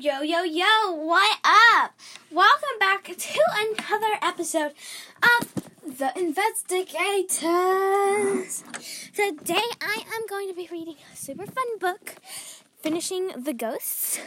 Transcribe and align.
Yo, 0.00 0.22
yo, 0.22 0.44
yo, 0.44 0.92
what 0.92 1.40
up? 1.42 1.92
Welcome 2.30 2.78
back 2.78 3.02
to 3.02 3.40
another 3.56 4.14
episode 4.22 4.72
of 5.20 5.52
The 5.98 6.16
Investigators. 6.16 8.62
Today 9.12 9.64
I 9.80 10.04
am 10.14 10.24
going 10.30 10.46
to 10.50 10.54
be 10.54 10.68
reading 10.70 10.94
a 11.12 11.16
super 11.16 11.46
fun 11.46 11.78
book, 11.80 12.14
Finishing 12.80 13.42
the 13.42 13.52
Ghosts, 13.52 14.20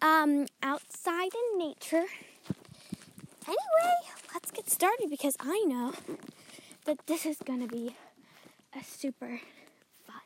um, 0.00 0.46
outside 0.62 1.32
in 1.34 1.58
nature. 1.58 2.06
Anyway, 3.46 3.98
let's 4.32 4.50
get 4.52 4.70
started 4.70 5.10
because 5.10 5.36
I 5.38 5.64
know 5.66 5.92
that 6.86 7.06
this 7.06 7.26
is 7.26 7.36
going 7.44 7.60
to 7.60 7.68
be 7.68 7.94
a 8.74 8.82
super 8.82 9.42
fun 10.06 10.22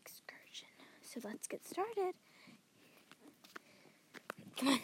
excursion. 0.00 0.68
So 1.02 1.18
let's 1.24 1.48
get 1.48 1.66
started. 1.66 2.14
Come 4.56 4.68
on. 4.68 4.80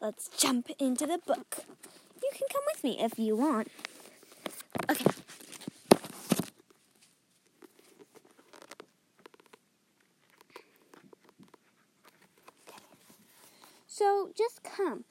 Let's 0.00 0.28
jump 0.28 0.70
into 0.78 1.06
the 1.06 1.18
book. 1.18 1.58
You 2.22 2.30
can 2.32 2.48
come 2.50 2.62
with 2.72 2.82
me 2.82 2.98
if 3.00 3.18
you 3.18 3.36
want. 3.36 3.68
Okay. 4.90 5.04
So 13.86 14.30
just 14.36 14.62
come. 14.62 15.04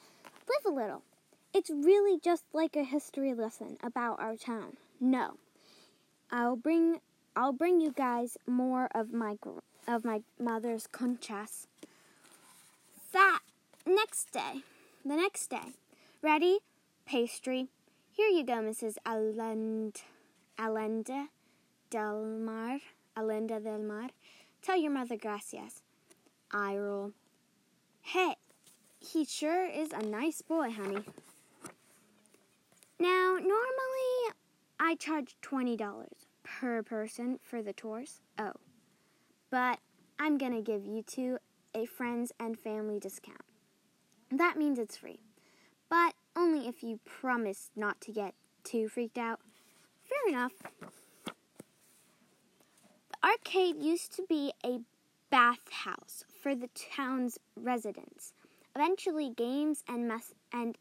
Live 0.48 0.66
a 0.66 0.72
little. 0.72 1.04
It's 1.54 1.70
really 1.70 2.20
just 2.20 2.44
like 2.54 2.76
a 2.76 2.84
history 2.84 3.36
lesson 3.36 3.77
about 3.84 4.20
our 4.20 4.36
town. 4.36 4.77
No. 4.99 5.38
I'll 6.32 6.55
bring 6.55 6.99
I'll 7.36 7.54
bring 7.54 7.80
you 7.80 7.91
guys 7.91 8.38
more 8.48 8.90
of 8.96 9.13
my 9.13 9.38
of 9.88 10.04
my 10.04 10.22
mother's 10.40 10.88
conchas. 10.88 11.68
That 13.13 13.40
next 13.86 14.32
day. 14.32 14.64
The 15.06 15.16
next 15.16 15.50
day. 15.50 15.76
Ready? 16.22 16.60
Pastry. 17.05 17.68
Here 18.12 18.27
you 18.27 18.44
go, 18.44 18.54
Mrs. 18.54 18.96
Allend 19.05 20.02
Allende 20.58 21.30
Del 21.90 22.26
Mar. 22.26 22.80
Allende 23.16 23.60
del 23.63 23.80
Mar. 23.80 24.10
Tell 24.62 24.77
your 24.77 24.91
mother 24.91 25.16
gracias. 25.16 25.82
I 26.52 26.76
roll. 26.76 27.13
Hey, 28.02 28.36
he 28.99 29.24
sure 29.26 29.66
is 29.66 29.91
a 29.91 30.02
nice 30.02 30.41
boy, 30.41 30.71
honey. 30.71 31.04
Now, 32.99 33.38
normally 33.40 34.34
I 34.80 34.96
charge 34.99 35.36
$20 35.41 36.08
per 36.43 36.84
person 36.84 37.40
for 37.41 37.62
the 37.62 37.74
tours. 37.74 38.21
Oh. 38.38 38.54
But 39.49 39.80
I'm 40.20 40.38
going 40.38 40.54
to 40.54 40.62
give 40.62 40.86
you 40.86 41.04
two 41.04 41.38
a 41.74 41.86
friends 41.86 42.32
and 42.40 42.60
family 42.60 42.99
discount. 42.99 43.41
That 44.32 44.58
means 44.58 44.80
it's 44.80 44.98
free. 44.98 45.20
But 45.90 46.13
only 46.35 46.68
if 46.68 46.84
you 46.84 46.99
promise 47.05 47.72
not 47.76 47.99
to 48.02 48.12
get 48.12 48.34
too 48.63 48.88
freaked 48.88 49.18
out. 49.18 49.40
Fair 50.04 50.30
enough. 50.30 50.54
The 53.12 53.27
arcade 53.27 53.82
used 53.82 54.16
to 54.16 54.24
be 54.27 54.54
a 54.66 54.80
bathhouse 55.30 56.24
for 56.41 56.55
the 56.55 56.70
town's 56.96 57.40
residents. 57.55 58.34
Eventually, 58.76 59.32
games 59.36 59.84
and, 59.88 60.08
mes- 60.08 60.36
and 60.54 60.77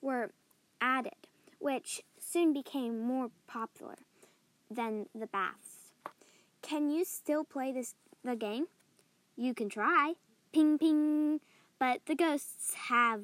were 0.00 0.30
added, 0.80 1.12
which 1.58 2.02
soon 2.18 2.52
became 2.52 3.00
more 3.00 3.30
popular 3.46 3.96
than 4.70 5.06
the 5.14 5.26
baths. 5.26 5.92
Can 6.62 6.90
you 6.90 7.04
still 7.04 7.44
play 7.44 7.72
this 7.72 7.94
the 8.22 8.36
game? 8.36 8.66
You 9.36 9.54
can 9.54 9.68
try. 9.68 10.14
Ping 10.52 10.78
ping. 10.78 11.40
But 11.78 12.06
the 12.06 12.14
ghosts 12.14 12.74
have 12.88 13.22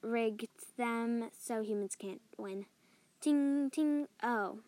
rigged 0.00 0.48
them 0.76 1.30
so 1.38 1.62
humans 1.62 1.96
can't 1.96 2.22
win. 2.38 2.66
Ting 3.20 3.70
ting. 3.70 4.08
Oh. 4.22 4.60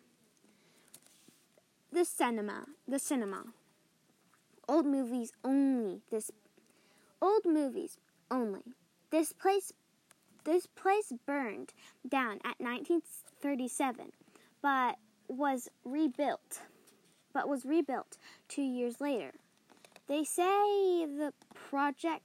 The 1.91 2.05
cinema. 2.05 2.65
The 2.87 2.99
cinema. 2.99 3.45
Old 4.67 4.85
movies 4.85 5.31
only. 5.43 6.01
This 6.11 6.31
old 7.21 7.45
movies 7.45 7.97
only. 8.29 8.63
This 9.11 9.33
place 9.33 9.71
this 10.43 10.67
place 10.67 11.11
burned 11.25 11.73
down 12.07 12.33
at 12.43 12.59
1937 12.59 14.11
but 14.61 14.97
was 15.27 15.69
rebuilt 15.83 16.61
but 17.33 17.49
was 17.49 17.65
rebuilt 17.65 18.17
2 18.49 18.61
years 18.61 19.01
later. 19.01 19.33
They 20.07 20.23
say 20.23 21.05
the 21.05 21.33
project 21.53 22.23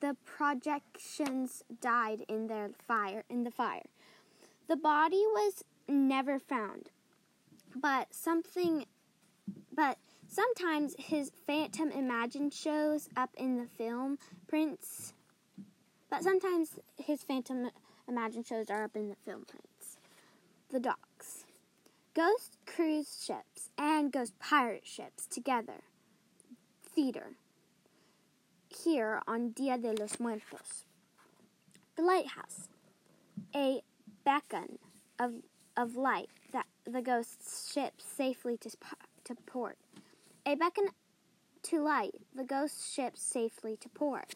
the 0.00 0.16
projections 0.24 1.64
died 1.80 2.24
in 2.28 2.46
their 2.46 2.70
fire 2.86 3.24
in 3.28 3.42
the 3.42 3.50
fire. 3.50 3.86
The 4.68 4.76
body 4.76 5.24
was 5.34 5.64
never 5.88 6.38
found. 6.38 6.90
But 7.74 8.14
something 8.14 8.84
but 9.74 9.98
sometimes 10.28 10.94
his 10.98 11.32
phantom 11.46 11.90
imagine 11.90 12.50
shows 12.50 13.08
up 13.16 13.30
in 13.36 13.56
the 13.56 13.66
film 13.66 14.18
prints. 14.46 15.14
But 16.10 16.22
sometimes 16.22 16.78
his 16.96 17.22
phantom 17.24 17.70
imagine 18.06 18.44
shows 18.44 18.70
are 18.70 18.84
up 18.84 18.96
in 18.96 19.08
the 19.08 19.16
film 19.24 19.44
prints. 19.46 19.98
The 20.70 20.80
docks. 20.80 21.44
Ghost 22.14 22.56
cruise 22.66 23.24
ships 23.24 23.70
and 23.76 24.12
ghost 24.12 24.38
pirate 24.38 24.86
ships 24.86 25.26
together. 25.26 25.82
Theater. 26.98 27.34
Here 28.66 29.22
on 29.28 29.50
Dia 29.50 29.78
de 29.78 29.92
los 29.92 30.18
Muertos. 30.18 30.84
The 31.94 32.02
lighthouse. 32.02 32.66
A 33.54 33.82
beacon 34.24 34.80
of, 35.20 35.34
of 35.76 35.94
light 35.94 36.28
that 36.52 36.66
the 36.84 37.00
ghost 37.00 37.72
ships 37.72 38.04
safely 38.04 38.56
to, 38.56 38.70
to 39.22 39.36
port. 39.46 39.78
A 40.44 40.56
beacon 40.56 40.88
to 41.62 41.84
light 41.84 42.14
the 42.34 42.42
ghost 42.42 42.92
ships 42.92 43.22
safely 43.22 43.76
to 43.76 43.88
port. 43.90 44.34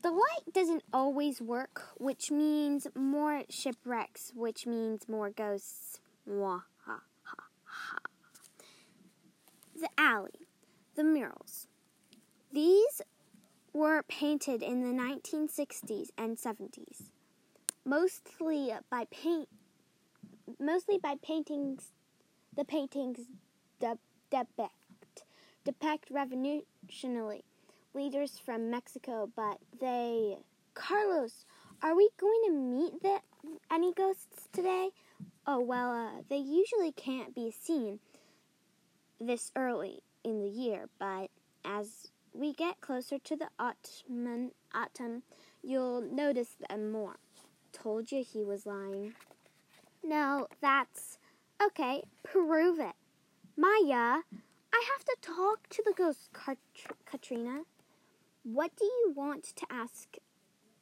The 0.00 0.12
light 0.12 0.50
doesn't 0.50 0.84
always 0.94 1.42
work, 1.42 1.88
which 1.98 2.30
means 2.30 2.86
more 2.94 3.42
shipwrecks, 3.50 4.32
which 4.34 4.66
means 4.66 5.10
more 5.10 5.28
ghosts. 5.28 6.00
Mwah, 6.26 6.62
ha, 6.86 7.00
ha, 7.22 7.44
ha. 7.64 7.98
The 9.78 9.90
alley, 9.98 10.43
the 10.94 11.04
murals. 11.04 11.66
These 12.52 13.02
were 13.72 14.02
painted 14.02 14.62
in 14.62 14.80
the 14.80 15.02
1960s 15.02 16.10
and 16.16 16.36
70s, 16.36 17.10
mostly 17.84 18.72
by 18.90 19.06
paint, 19.10 19.48
mostly 20.58 20.98
by 20.98 21.16
paintings. 21.22 21.92
The 22.56 22.64
paintings 22.64 23.18
de- 23.80 23.98
depict 24.30 25.24
depict 25.64 26.10
revolutionary 26.10 27.42
leaders 27.94 28.38
from 28.38 28.70
Mexico, 28.70 29.30
but 29.34 29.58
they. 29.80 30.36
Carlos, 30.74 31.44
are 31.82 31.96
we 31.96 32.10
going 32.18 32.42
to 32.46 32.52
meet 32.52 33.02
the, 33.02 33.20
any 33.72 33.92
ghosts 33.92 34.48
today? 34.52 34.90
Oh, 35.46 35.60
well, 35.60 35.92
uh, 35.92 36.22
they 36.28 36.38
usually 36.38 36.92
can't 36.92 37.34
be 37.34 37.50
seen 37.50 38.00
this 39.20 39.52
early 39.54 40.02
in 40.24 40.40
the 40.40 40.48
year, 40.48 40.88
but 40.98 41.30
as 41.64 42.08
we 42.32 42.52
get 42.52 42.80
closer 42.80 43.18
to 43.18 43.36
the 43.36 43.48
autumn, 43.58 44.50
autumn 44.74 45.22
you'll 45.62 46.00
notice 46.00 46.56
them 46.68 46.90
more. 46.90 47.16
Told 47.72 48.10
you 48.10 48.24
he 48.24 48.42
was 48.42 48.66
lying. 48.66 49.14
No, 50.02 50.48
that's. 50.60 51.18
Okay, 51.64 52.02
prove 52.22 52.78
it. 52.78 52.94
Maya, 53.56 54.22
I 54.72 54.84
have 54.92 55.04
to 55.04 55.16
talk 55.20 55.68
to 55.70 55.82
the 55.84 55.92
ghost, 55.92 56.30
Kat- 56.32 56.58
Catrina. 57.06 57.62
What 58.42 58.72
do 58.76 58.84
you 58.84 59.12
want 59.14 59.44
to 59.56 59.66
ask 59.70 60.16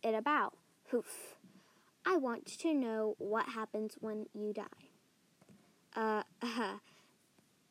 it 0.03 0.15
about? 0.15 0.57
Hoof. 0.89 1.37
I 2.05 2.17
want 2.17 2.47
to 2.47 2.75
know 2.75 3.15
what 3.19 3.51
happens 3.51 3.97
when 4.01 4.27
you 4.35 4.53
die. 4.53 4.63
Uh, 5.95 6.23
uh 6.43 6.79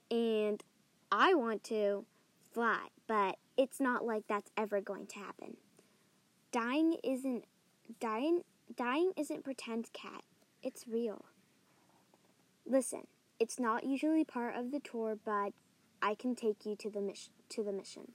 and 0.10 0.64
I 1.12 1.34
want 1.34 1.64
to 1.66 2.06
fly, 2.54 2.88
but 3.06 3.38
it's 3.58 3.82
not 3.82 4.06
like 4.06 4.24
that's 4.28 4.52
ever 4.56 4.80
going 4.80 5.08
to 5.08 5.20
happen. 5.20 5.58
Dying 6.52 6.98
isn't 7.04 7.46
dying 8.00 8.44
dying 8.76 9.12
isn't 9.18 9.44
pretend 9.44 9.92
cat. 9.94 10.24
It's 10.64 10.88
real. 10.88 11.26
Listen, 12.66 13.08
it's 13.40 13.60
not 13.60 13.84
usually 13.84 14.24
part 14.24 14.56
of 14.56 14.72
the 14.72 14.80
tour, 14.80 15.18
but 15.24 15.52
I 16.02 16.16
can 16.16 16.36
take 16.36 16.66
you 16.66 16.76
to 16.78 16.90
the 16.90 17.02
mission 17.02 17.34
to 17.50 17.64
the 17.64 17.74
mission. 17.74 18.14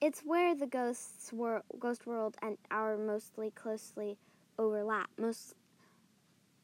It's 0.00 0.20
where 0.20 0.54
the 0.54 0.66
ghosts 0.66 1.30
wor- 1.30 1.64
ghost 1.78 2.06
world 2.06 2.36
and 2.40 2.56
our 2.70 2.96
mostly 2.96 3.50
closely 3.50 4.16
overlap. 4.58 5.10
Most 5.18 5.54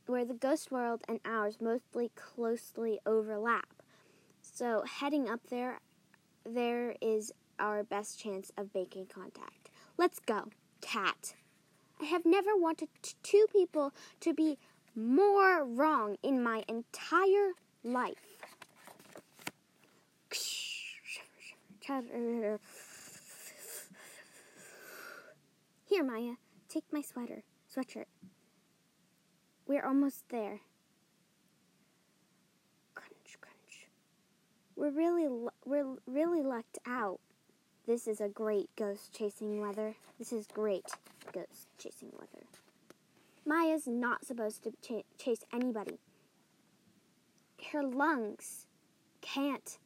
where 0.06 0.24
the 0.24 0.34
ghost 0.34 0.70
world 0.70 1.02
and 1.06 1.20
ours 1.24 1.58
mostly 1.60 2.12
closely 2.14 2.98
overlap. 3.04 3.75
So 4.56 4.84
heading 4.88 5.28
up 5.28 5.40
there 5.50 5.80
there 6.46 6.94
is 7.02 7.30
our 7.58 7.84
best 7.84 8.18
chance 8.18 8.50
of 8.56 8.74
making 8.74 9.04
contact. 9.04 9.68
Let's 9.98 10.18
go, 10.18 10.44
cat. 10.80 11.34
I 12.00 12.06
have 12.06 12.24
never 12.24 12.56
wanted 12.56 12.88
two 13.22 13.44
people 13.52 13.92
to 14.20 14.32
be 14.32 14.56
more 14.94 15.62
wrong 15.62 16.16
in 16.22 16.42
my 16.42 16.64
entire 16.68 17.52
life. 17.84 18.38
Here, 25.84 26.02
Maya, 26.02 26.36
take 26.70 26.84
my 26.90 27.02
sweater, 27.02 27.42
sweatshirt. 27.70 28.06
We're 29.66 29.84
almost 29.84 30.24
there. 30.30 30.60
Crunch, 32.94 33.38
crunch. 33.38 33.88
We're 34.76 34.90
really, 34.90 35.26
we're 35.64 35.96
really 36.06 36.42
lucked 36.42 36.78
out. 36.86 37.18
This 37.86 38.06
is 38.06 38.20
a 38.20 38.28
great 38.28 38.68
ghost 38.76 39.12
chasing 39.16 39.58
weather. 39.58 39.94
This 40.18 40.32
is 40.32 40.46
great 40.46 40.84
ghost 41.32 41.68
chasing 41.78 42.10
weather. 42.12 42.44
Maya's 43.46 43.86
not 43.86 44.26
supposed 44.26 44.64
to 44.64 44.72
ch- 44.82 45.06
chase 45.18 45.44
anybody. 45.52 45.98
Her 47.72 47.82
lungs 47.82 48.66
can't 49.22 49.78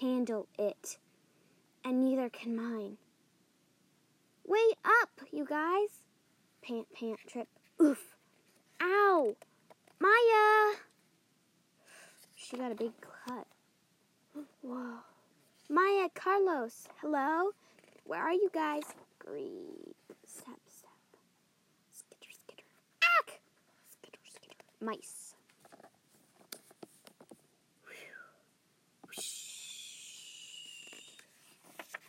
handle 0.00 0.48
it, 0.58 0.98
and 1.84 2.00
neither 2.00 2.30
can 2.30 2.56
mine. 2.56 2.96
Way 4.46 4.72
up, 4.84 5.10
you 5.30 5.44
guys! 5.44 6.04
Pant, 6.62 6.86
pant, 6.94 7.18
trip. 7.26 7.48
Oof. 7.82 8.16
Ow! 8.80 9.36
Maya! 10.00 10.76
She 12.34 12.56
got 12.56 12.72
a 12.72 12.74
big 12.74 12.92
cut. 13.26 13.46
Whoa. 14.68 14.98
Maya, 15.70 16.10
Carlos, 16.14 16.88
hello? 17.00 17.52
Where 18.04 18.20
are 18.20 18.34
you 18.34 18.50
guys? 18.52 18.82
Great. 19.18 19.96
Step, 20.26 20.60
step. 20.66 20.90
Skitter, 21.90 22.30
skitter. 22.30 22.64
Ack! 23.18 23.40
Skitter, 23.88 24.18
skitter. 24.28 24.64
Mice. 24.82 25.34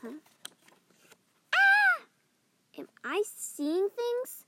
Huh? 0.02 0.10
Ah! 1.56 2.04
Am 2.78 2.90
I 3.06 3.24
seeing 3.38 3.88
things? 3.88 4.44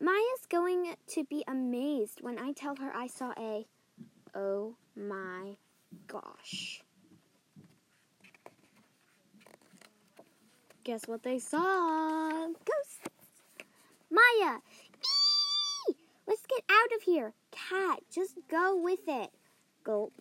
Maya's 0.00 0.46
going 0.48 0.94
to 1.08 1.24
be 1.24 1.44
amazed 1.46 2.22
when 2.22 2.38
I 2.38 2.52
tell 2.52 2.76
her 2.76 2.90
I 2.96 3.08
saw 3.08 3.34
a. 3.38 3.66
Oh 4.34 4.76
my 4.96 5.56
gosh. 6.12 6.82
Guess 10.84 11.06
what 11.06 11.22
they 11.22 11.38
saw? 11.38 12.46
Ghosts. 12.46 13.08
Maya! 14.10 14.58
Eee! 14.98 15.94
Let's 16.26 16.44
get 16.46 16.64
out 16.68 16.96
of 16.96 17.02
here. 17.02 17.32
Cat, 17.50 18.00
just 18.12 18.34
go 18.50 18.76
with 18.76 19.08
it. 19.08 19.30
Gulp. 19.84 20.12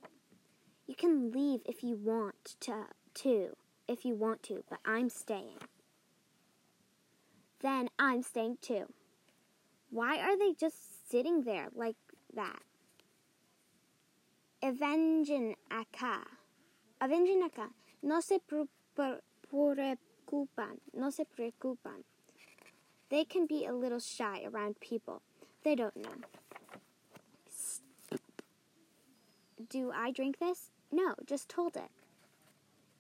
You 0.88 0.96
can 0.96 1.32
leave 1.32 1.62
if 1.66 1.84
you 1.84 1.98
want 1.98 2.56
to, 2.62 2.86
to, 3.16 3.56
if 3.88 4.06
you 4.06 4.16
want 4.16 4.44
to, 4.44 4.64
but 4.70 4.80
I'm 4.86 5.10
staying. 5.10 5.58
Then 7.62 7.90
I'm 8.00 8.24
staying 8.24 8.58
too. 8.62 8.86
Why 9.90 10.20
are 10.20 10.38
they 10.38 10.54
just 10.54 11.10
sitting 11.10 11.44
there 11.44 11.68
like 11.76 11.98
that? 12.36 12.62
Avengen 14.64 15.56
acá. 15.70 16.26
Avengen 17.02 17.44
acá. 17.44 17.70
No 18.04 18.22
se 18.22 18.40
pre- 18.40 18.68
pre- 18.96 19.22
preocupan. 19.50 20.80
No 20.94 21.10
se 21.10 21.26
preocupan. 21.26 22.04
They 23.10 23.26
can 23.26 23.46
be 23.46 23.66
a 23.66 23.74
little 23.74 24.00
shy 24.00 24.44
around 24.46 24.80
people. 24.80 25.22
They 25.64 25.76
don't 25.76 25.96
know. 25.98 26.16
Do 29.70 29.92
I 29.92 30.12
drink 30.12 30.40
this? 30.40 30.72
No, 30.92 31.16
just 31.26 31.52
hold 31.52 31.76
it. 31.76 31.90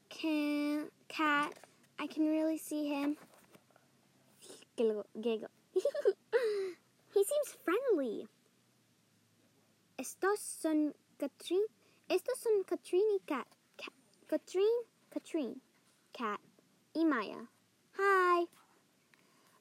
Can 0.09 0.87
cat? 1.07 1.53
I 1.99 2.07
can 2.07 2.27
really 2.27 2.57
see 2.57 2.87
him. 2.87 3.17
Giggle, 4.75 5.05
giggle. 5.19 5.49
he 5.73 7.23
seems 7.23 7.57
friendly. 7.63 8.27
Estos 9.99 10.39
son 10.39 10.93
Katrin. 11.21 11.63
Estos 12.09 12.39
son 12.39 12.63
Katrin 12.63 13.03
y. 13.11 13.19
Cat. 13.27 13.45
Katrin, 14.27 14.83
Katrin, 15.13 15.61
Cat, 16.13 16.39
y 16.95 17.03
Maya. 17.03 17.45
Hi. 17.95 18.45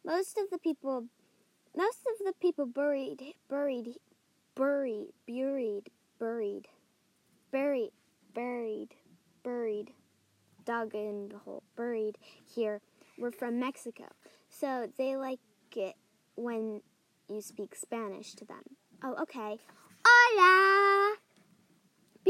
Most 0.02 0.38
of 0.38 0.48
the 0.50 0.56
people, 0.56 1.04
most 1.76 1.98
of 2.06 2.24
the 2.24 2.32
people 2.40 2.64
buried, 2.64 3.34
buried, 3.50 3.96
buried, 4.54 5.12
buried, 5.26 5.90
buried, 6.18 6.68
buried, 7.52 7.90
buried, 8.32 8.94
buried, 9.42 9.92
dug 10.64 10.94
in 10.94 11.28
the 11.28 11.38
hole, 11.38 11.62
buried 11.76 12.16
here 12.46 12.80
were 13.18 13.32
from 13.32 13.60
Mexico. 13.60 14.04
So 14.48 14.88
they 14.96 15.14
like 15.16 15.40
it 15.76 15.96
when 16.36 16.80
you 17.28 17.42
speak 17.42 17.74
Spanish 17.74 18.32
to 18.36 18.46
them. 18.46 18.62
Oh, 19.04 19.14
okay. 19.20 19.58
Hola! 20.06 21.16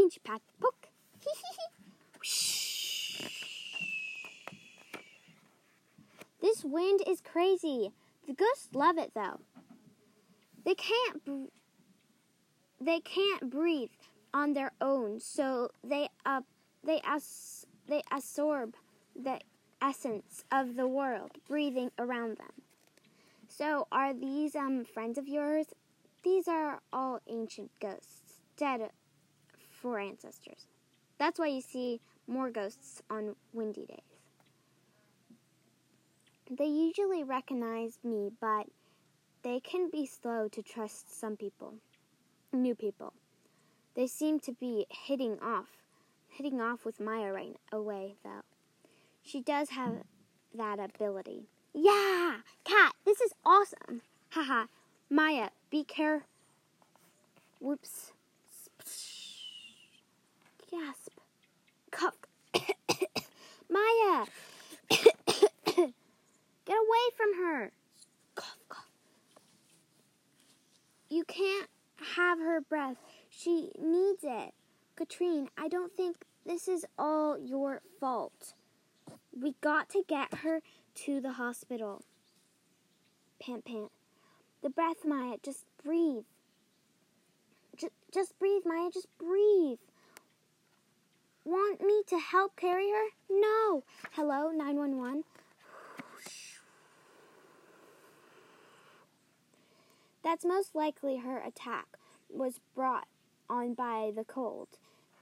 Pinch 0.01 0.19
pat 0.25 0.41
poke. 0.59 0.89
this 6.41 6.65
wind 6.65 7.03
is 7.07 7.21
crazy. 7.21 7.93
The 8.27 8.33
ghosts 8.33 8.71
love 8.73 8.97
it 8.97 9.13
though. 9.15 9.41
They 10.65 10.75
can't 10.75 11.23
br- 11.23 11.53
they 12.81 13.01
can't 13.01 13.51
breathe 13.51 13.91
on 14.33 14.55
their 14.55 14.73
own, 14.81 15.21
so 15.21 15.69
they 15.85 16.09
uh, 16.25 16.41
they 16.83 17.03
as- 17.05 17.67
they 17.87 18.03
absorb 18.11 18.77
the 19.15 19.39
essence 19.83 20.47
of 20.51 20.77
the 20.77 20.89
world 20.89 21.33
breathing 21.47 21.91
around 21.99 22.39
them. 22.39 22.63
So, 23.49 23.87
are 23.93 24.15
these 24.15 24.57
um 24.57 24.87
friends 24.87 25.19
of 25.19 25.29
yours? 25.29 25.67
These 26.23 26.49
are 26.49 26.81
all 26.91 27.21
ancient 27.29 27.71
ghosts, 27.81 28.39
dead 28.57 28.81
for 29.81 29.99
ancestors. 29.99 30.67
That's 31.19 31.39
why 31.39 31.49
you 31.49 31.61
see 31.61 32.01
more 32.27 32.51
ghosts 32.51 33.03
on 33.11 33.35
windy 33.53 33.87
days. 33.87 33.99
They 36.51 36.67
usually 36.67 37.23
recognize 37.23 37.99
me, 38.03 38.31
but 38.41 38.67
they 39.43 39.61
can 39.61 39.89
be 39.91 40.07
slow 40.07 40.49
to 40.49 40.63
trust 40.63 41.19
some 41.19 41.37
people, 41.37 41.75
new 42.53 42.75
people. 42.75 43.13
They 43.95 44.07
seem 44.07 44.41
to 44.41 44.53
be 44.53 44.87
hitting 44.89 45.39
off, 45.41 45.69
hitting 46.29 46.61
off 46.61 46.85
with 46.85 47.01
Maya 47.01 47.33
right 47.33 47.57
away, 47.73 48.17
though. 48.25 48.43
She 49.23 49.41
does 49.41 49.71
have 49.71 49.95
that 50.55 50.79
ability. 50.81 51.47
Yeah, 51.73 52.39
cat, 52.65 52.95
this 53.05 53.21
is 53.21 53.33
awesome. 53.45 54.03
Haha, 54.31 54.67
Maya, 55.09 55.51
be 55.71 55.85
care. 55.85 56.25
Whoops. 57.61 58.13
Gasp. 60.71 61.13
Cough. 61.91 62.15
Maya, 63.69 64.27
get 64.89 65.79
away 65.79 67.05
from 67.17 67.37
her. 67.39 67.73
Cough, 68.35 68.59
cough. 68.69 68.91
You 71.09 71.25
can't 71.25 71.69
have 72.15 72.39
her 72.39 72.61
breath. 72.61 72.97
She 73.29 73.71
needs 73.81 74.23
it. 74.23 74.53
Katrine, 74.97 75.49
I 75.57 75.69
don't 75.69 75.97
think 75.97 76.25
this 76.47 76.69
is 76.69 76.85
all 76.99 77.39
your 77.39 77.83
fault. 77.99 78.55
We 79.37 79.55
got 79.61 79.89
to 79.91 80.05
get 80.07 80.35
her 80.39 80.63
to 81.07 81.21
the 81.21 81.33
hospital. 81.33 82.03
Pant, 83.41 83.65
pant. 83.65 83.91
The 84.63 84.71
breath, 84.71 85.05
Maya. 85.05 85.37
Just 85.43 85.65
breathe. 85.83 86.25
Just, 87.77 87.93
just 88.13 88.39
breathe, 88.39 88.63
Maya. 88.65 88.91
Just 88.93 89.09
breathe. 89.19 89.79
Want 91.45 91.81
me 91.81 92.03
to 92.09 92.19
help 92.19 92.55
carry 92.57 92.91
her? 92.91 93.07
No. 93.31 93.83
Hello, 94.13 94.51
911. 94.51 95.25
That's 100.23 100.45
most 100.45 100.75
likely 100.75 101.17
her 101.17 101.39
attack 101.39 101.97
was 102.29 102.61
brought 102.75 103.09
on 103.49 103.73
by 103.75 104.13
the 104.15 104.25
cold, 104.25 104.69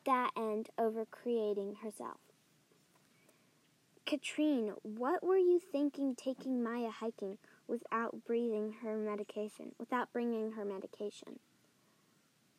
that 0.05 0.33
and 0.37 0.69
over 0.77 1.05
creating 1.05 1.77
herself. 1.83 2.19
Katrine, 4.05 4.73
what 4.83 5.23
were 5.23 5.39
you 5.39 5.61
thinking 5.61 6.17
taking 6.17 6.63
Maya 6.63 6.91
hiking 6.91 7.39
without 7.69 8.25
breathing 8.27 8.77
her 8.83 8.97
medication, 8.97 9.73
without 9.79 10.13
bringing 10.13 10.53
her 10.53 10.65
medication? 10.65 11.39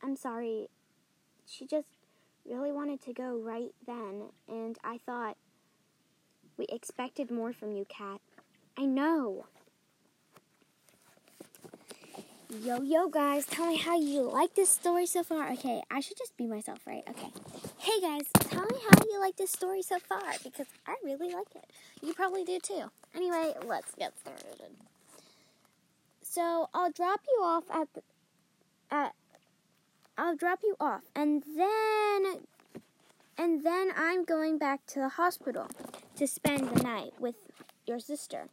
I'm 0.01 0.16
sorry. 0.16 0.70
She 1.46 1.66
just 1.66 1.88
really 2.46 2.72
wanted 2.72 3.01
to 3.03 3.13
go 3.13 3.38
right 3.38 3.74
then, 3.86 4.29
and 4.48 4.77
I 4.84 4.98
thought 5.05 5.38
we 6.58 6.65
expected 6.65 7.31
more 7.31 7.53
from 7.53 7.72
you, 7.72 7.86
Kat. 7.88 8.19
I 8.77 8.86
know. 8.86 9.46
Yo, 12.51 12.81
yo, 12.81 13.08
guys, 13.10 13.46
tell 13.46 13.67
me 13.67 13.77
how 13.77 13.96
you 13.96 14.22
like 14.22 14.55
this 14.55 14.69
story 14.69 15.05
so 15.05 15.22
far. 15.22 15.51
Okay, 15.51 15.84
I 15.91 16.00
should 16.00 16.17
just 16.17 16.36
be 16.36 16.48
myself, 16.48 16.79
right? 16.88 17.03
Okay. 17.08 17.29
Hey, 17.77 18.01
guys, 18.01 18.24
tell 18.39 18.65
me 18.65 18.77
how 18.89 19.03
you 19.10 19.19
like 19.19 19.38
this 19.38 19.51
story 19.51 19.84
so 19.84 20.00
far 20.00 20.34
because 20.43 20.65
I 20.88 20.96
really 21.03 21.31
like 21.31 21.55
it. 21.55 21.65
You 22.01 22.13
probably 22.13 22.43
do 22.43 22.60
too. 22.60 22.91
Anyway, 23.15 23.53
let's 23.65 23.93
get 23.96 24.17
started. 24.19 24.72
So 26.24 26.69
I'll 26.74 26.91
drop 26.91 27.22
you 27.27 27.43
off 27.43 27.65
at 27.72 27.88
the, 27.93 28.01
at 28.89 29.13
I'll 30.20 30.36
drop 30.36 30.60
you 30.64 30.76
off, 30.82 31.04
and 31.16 31.44
then 31.56 32.42
and 33.38 33.64
then 33.64 33.92
I'm 33.96 34.26
going 34.26 34.58
back 34.58 34.86
to 34.88 35.00
the 35.00 35.08
hospital 35.08 35.68
to 36.18 36.28
spend 36.28 36.68
the 36.68 36.84
night 36.84 37.14
with 37.22 37.36
your 37.88 38.00
sister. 38.02 38.50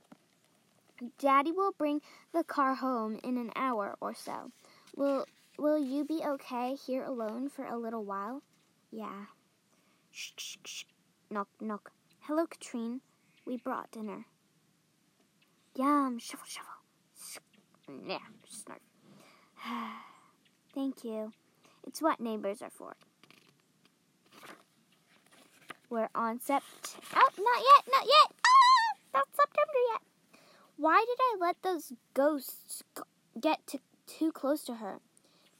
Daddy 1.19 1.51
will 1.51 1.73
bring 1.77 2.03
the 2.33 2.45
car 2.45 2.77
home 2.77 3.19
in 3.25 3.37
an 3.37 3.51
hour 3.57 3.97
or 4.01 4.15
so. 4.15 4.53
Will 4.95 5.27
will 5.59 5.77
you 5.77 6.05
be 6.05 6.23
okay 6.25 6.77
here 6.77 7.03
alone 7.03 7.49
for 7.49 7.65
a 7.65 7.77
little 7.77 8.05
while? 8.05 8.43
Yeah. 8.93 9.25
Shh, 10.13 10.31
shh, 10.37 10.57
shh. 10.65 10.85
Knock, 11.31 11.49
knock. 11.61 11.91
Hello, 12.21 12.47
Katrine. 12.47 13.01
We 13.45 13.57
brought 13.57 13.91
dinner. 13.91 14.27
Yum, 15.75 16.21
shuffle, 16.21 16.47
shuffle. 16.47 18.07
Yeah, 18.07 18.19
snarf. 18.49 18.79
Thank 20.73 21.03
you. 21.03 21.33
It's 21.87 22.02
what 22.02 22.21
neighbors 22.21 22.62
are 22.62 22.71
for. 22.71 22.97
We're 25.88 26.09
on 26.14 26.40
Sept. 26.40 26.97
Oh, 27.14 27.28
not 27.38 27.62
yet, 27.62 27.93
not 27.93 28.05
yet. 28.05 28.37
Ah, 28.45 28.99
not 29.14 29.28
September 29.31 29.81
yet. 29.93 30.02
Why 30.76 31.05
did 31.07 31.19
I 31.21 31.37
let 31.40 31.62
those 31.62 31.93
ghosts 32.12 32.83
get 33.40 33.66
to, 33.69 33.78
too 34.07 34.33
close 34.33 34.64
to 34.64 34.75
her? 34.75 34.99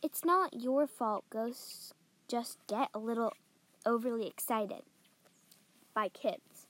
It's 0.03 0.25
not 0.25 0.61
your 0.61 0.87
fault 0.87 1.25
ghosts 1.31 1.95
just 2.29 2.59
get 2.67 2.89
a 2.93 2.99
little 2.99 3.33
overly 3.87 4.27
excited 4.27 4.83
by 5.95 6.09
kids. 6.09 6.67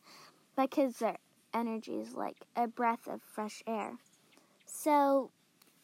By 0.54 0.66
kids, 0.66 0.98
their 0.98 1.16
energy 1.52 1.94
is 1.94 2.14
like 2.14 2.36
a 2.54 2.68
breath 2.68 3.08
of 3.08 3.22
fresh 3.22 3.62
air. 3.66 3.94
So, 4.66 5.30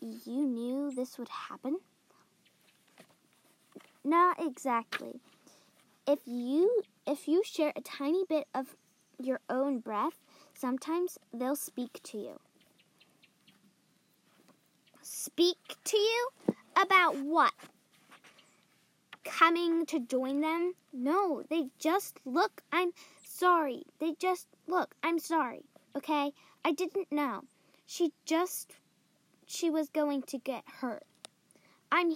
you 0.00 0.46
knew 0.46 0.90
this 0.94 1.18
would 1.18 1.28
happen? 1.28 1.78
Not 4.04 4.44
exactly. 4.44 5.20
If 6.06 6.20
you 6.26 6.82
if 7.06 7.28
you 7.28 7.42
share 7.44 7.72
a 7.76 7.80
tiny 7.80 8.24
bit 8.28 8.46
of 8.54 8.76
your 9.18 9.40
own 9.48 9.78
breath, 9.78 10.18
sometimes 10.54 11.18
they'll 11.32 11.56
speak 11.56 12.00
to 12.04 12.18
you 12.18 12.40
speak 15.02 15.76
to 15.84 15.96
you? 15.96 16.28
About 16.76 17.16
what? 17.16 17.52
Coming 19.24 19.86
to 19.86 20.00
join 20.00 20.40
them? 20.40 20.74
No, 20.92 21.42
they 21.48 21.68
just 21.78 22.18
look, 22.24 22.62
I'm 22.72 22.90
sorry. 23.24 23.84
They 23.98 24.14
just 24.18 24.48
look, 24.66 24.94
I'm 25.02 25.18
sorry. 25.18 25.64
Okay? 25.96 26.32
I 26.64 26.72
didn't 26.72 27.12
know. 27.12 27.44
She 27.86 28.12
just 28.24 28.72
she 29.46 29.70
was 29.70 29.88
going 29.88 30.22
to 30.22 30.38
get 30.38 30.64
hurt. 30.80 31.04
I'm 31.90 32.10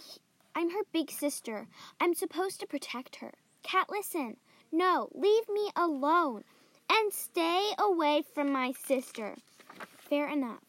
I'm 0.56 0.70
her 0.70 0.84
big 0.90 1.10
sister. 1.10 1.68
I'm 2.00 2.14
supposed 2.14 2.60
to 2.60 2.66
protect 2.66 3.16
her. 3.16 3.34
Cat, 3.62 3.88
listen. 3.90 4.38
No, 4.72 5.10
leave 5.12 5.46
me 5.50 5.70
alone 5.76 6.44
and 6.90 7.12
stay 7.12 7.72
away 7.78 8.22
from 8.34 8.50
my 8.50 8.72
sister. 8.72 9.36
Fair 9.98 10.30
enough. 10.30 10.62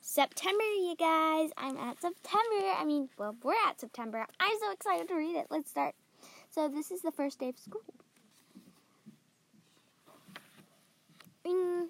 September, 0.00 0.62
you 0.62 0.94
guys. 0.96 1.50
I'm 1.56 1.76
at 1.78 2.00
September. 2.00 2.72
I 2.78 2.84
mean, 2.84 3.08
well, 3.18 3.34
we're 3.42 3.54
at 3.66 3.80
September. 3.80 4.24
I'm 4.38 4.56
so 4.60 4.70
excited 4.70 5.08
to 5.08 5.16
read 5.16 5.34
it. 5.34 5.48
Let's 5.50 5.68
start. 5.68 5.96
So, 6.50 6.68
this 6.68 6.92
is 6.92 7.02
the 7.02 7.10
first 7.10 7.40
day 7.40 7.48
of 7.48 7.58
school. 7.58 7.82
Ring. 11.44 11.88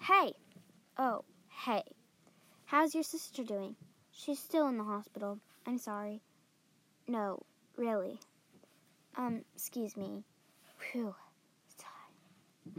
Hey. 0.00 0.32
Oh, 0.96 1.22
hey. 1.66 1.82
How's 2.64 2.94
your 2.94 3.04
sister 3.04 3.44
doing? 3.44 3.76
She's 4.10 4.38
still 4.38 4.68
in 4.68 4.78
the 4.78 4.84
hospital. 4.84 5.38
I'm 5.66 5.76
sorry. 5.76 6.22
No, 7.10 7.42
really. 7.76 8.20
Um, 9.16 9.42
excuse 9.54 9.96
me. 9.96 10.22
Whew. 10.92 11.14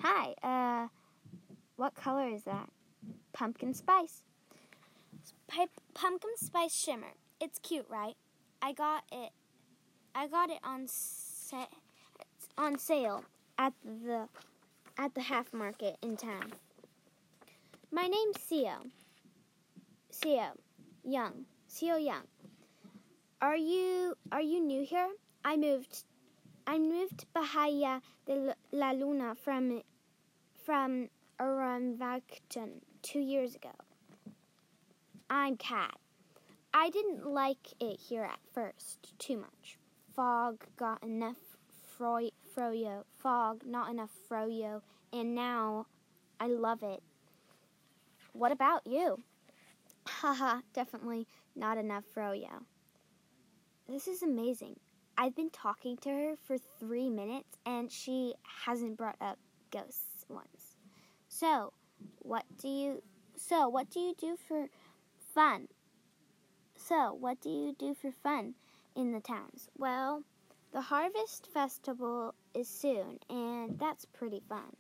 Hi, 0.02 0.34
uh, 0.42 0.88
what 1.76 1.96
color 1.96 2.30
is 2.30 2.44
that? 2.44 2.70
Pumpkin 3.34 3.74
spice 3.74 4.24
pumpkin 5.94 6.32
spice 6.38 6.74
shimmer. 6.74 7.14
It's 7.40 7.60
cute, 7.60 7.86
right? 7.90 8.16
I 8.62 8.74
got 8.74 9.04
it. 9.12 9.32
I 10.16 10.28
got 10.28 10.50
it 10.50 10.60
on 10.64 10.88
sa- 10.88 11.68
on 12.58 12.78
sale 12.78 13.26
at 13.58 13.74
the 13.84 14.28
at 14.98 15.14
the 15.14 15.22
half 15.22 15.54
market 15.54 15.98
in 16.02 16.18
town. 16.18 16.54
My 17.92 18.08
name's 18.08 18.38
Seo. 18.38 18.90
Seo, 20.12 20.52
Young. 21.04 21.46
Seo 21.70 22.04
Young. 22.04 22.24
Are 23.42 23.58
you 23.58 24.14
are 24.32 24.42
you 24.42 24.62
new 24.62 24.86
here? 24.86 25.10
I 25.44 25.58
moved. 25.58 26.04
I 26.68 26.78
moved 26.78 27.26
Bahia 27.34 28.00
de 28.28 28.54
la 28.72 28.92
Luna 28.92 29.34
from 29.34 29.82
from 30.64 31.10
Aranvacton 31.40 32.82
two 33.02 33.20
years 33.20 33.56
ago. 33.56 33.72
I'm 35.28 35.58
Kat. 35.58 35.96
I 36.72 36.92
didn't 36.92 37.26
like 37.26 37.74
it 37.80 38.00
here 38.00 38.26
at 38.26 38.38
first 38.54 39.18
too 39.18 39.38
much. 39.38 39.80
Fog 40.16 40.64
got 40.78 41.02
enough 41.02 41.58
fro- 41.98 42.30
froyo. 42.56 43.06
Fog, 43.18 43.64
not 43.66 43.90
enough 43.90 44.12
froyo. 44.30 44.82
And 45.12 45.34
now 45.34 45.88
I 46.40 46.46
love 46.46 46.84
it. 46.84 47.02
What 48.34 48.52
about 48.52 48.86
you? 48.86 49.18
Haha, 50.06 50.62
definitely 50.76 51.26
not 51.56 51.80
enough 51.80 52.04
froyo. 52.16 52.66
This 53.88 54.08
is 54.08 54.24
amazing. 54.24 54.80
I've 55.18 55.36
been 55.36 55.50
talking 55.50 55.98
to 55.98 56.10
her 56.10 56.36
for 56.48 56.58
three 56.80 57.10
minutes 57.10 57.58
and 57.66 57.92
she 57.92 58.34
hasn't 58.66 58.98
brought 58.98 59.18
up 59.22 59.38
ghosts 59.72 60.26
once. 60.30 60.78
So, 61.28 61.74
what 62.20 62.46
do 62.58 62.68
you 62.68 63.04
so 63.36 63.68
what 63.68 63.90
do 63.90 64.00
you 64.00 64.14
do 64.18 64.38
for 64.48 64.68
fun. 65.34 65.68
So, 66.76 67.14
what 67.14 67.40
do 67.42 67.50
you 67.50 67.76
do 67.78 67.94
for 67.94 68.12
fun 68.12 68.56
in 68.96 69.12
the 69.12 69.20
towns? 69.20 69.70
Well, 69.78 70.24
the 70.74 70.82
Harvest 70.82 71.48
Festival 71.54 72.34
is 72.54 72.68
soon, 72.68 73.20
and 73.30 73.78
that's 73.80 74.06
pretty 74.06 74.42
fun. 74.50 74.76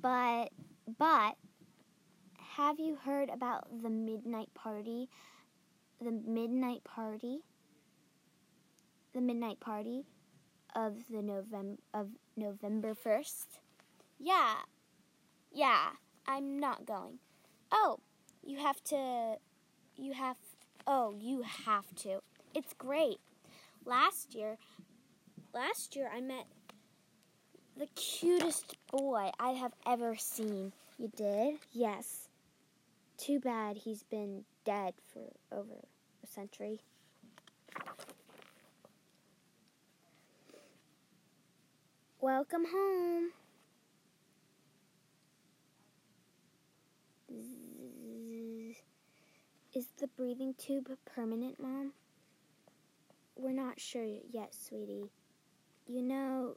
But, 0.00 0.50
but, 0.98 1.36
have 2.56 2.78
you 2.78 2.96
heard 2.96 3.28
about 3.28 3.82
the 3.82 3.90
midnight 3.90 4.52
party? 4.54 5.08
The 6.02 6.10
midnight 6.10 6.84
party? 6.84 7.38
The 9.14 9.20
midnight 9.20 9.60
party 9.60 10.04
of 10.74 11.08
the 11.10 11.22
November 11.22 11.80
of 11.94 12.08
November 12.36 12.94
1st? 12.94 13.46
Yeah. 14.18 14.56
Yeah, 15.52 15.88
I'm 16.26 16.58
not 16.58 16.84
going. 16.84 17.18
Oh, 17.72 17.98
you 18.44 18.58
have 18.58 18.82
to, 18.84 19.36
you 19.96 20.12
have, 20.12 20.36
oh, 20.86 21.14
you 21.18 21.42
have 21.42 21.94
to. 22.02 22.20
It's 22.54 22.74
great. 22.74 23.18
Last 23.86 24.34
year, 24.34 24.58
last 25.54 25.96
year 25.96 26.10
I 26.14 26.20
met 26.20 26.46
the 27.78 27.86
cutest 27.94 28.76
boy 28.90 29.30
I 29.40 29.50
have 29.50 29.72
ever 29.86 30.14
seen. 30.16 30.72
You 30.98 31.10
did? 31.16 31.56
Yes. 31.72 32.28
Too 33.16 33.40
bad 33.40 33.78
he's 33.78 34.02
been 34.02 34.44
dead 34.66 34.94
for 35.12 35.32
over 35.56 35.86
a 36.22 36.26
century. 36.26 36.80
Welcome 42.20 42.66
home. 42.72 43.30
Is 49.72 49.88
the 49.98 50.08
breathing 50.08 50.54
tube 50.58 50.90
permanent, 51.04 51.60
Mom? 51.60 51.92
We're 53.36 53.52
not 53.52 53.78
sure 53.80 54.04
yet, 54.30 54.54
sweetie. 54.54 55.10
You 55.86 56.02
know, 56.02 56.56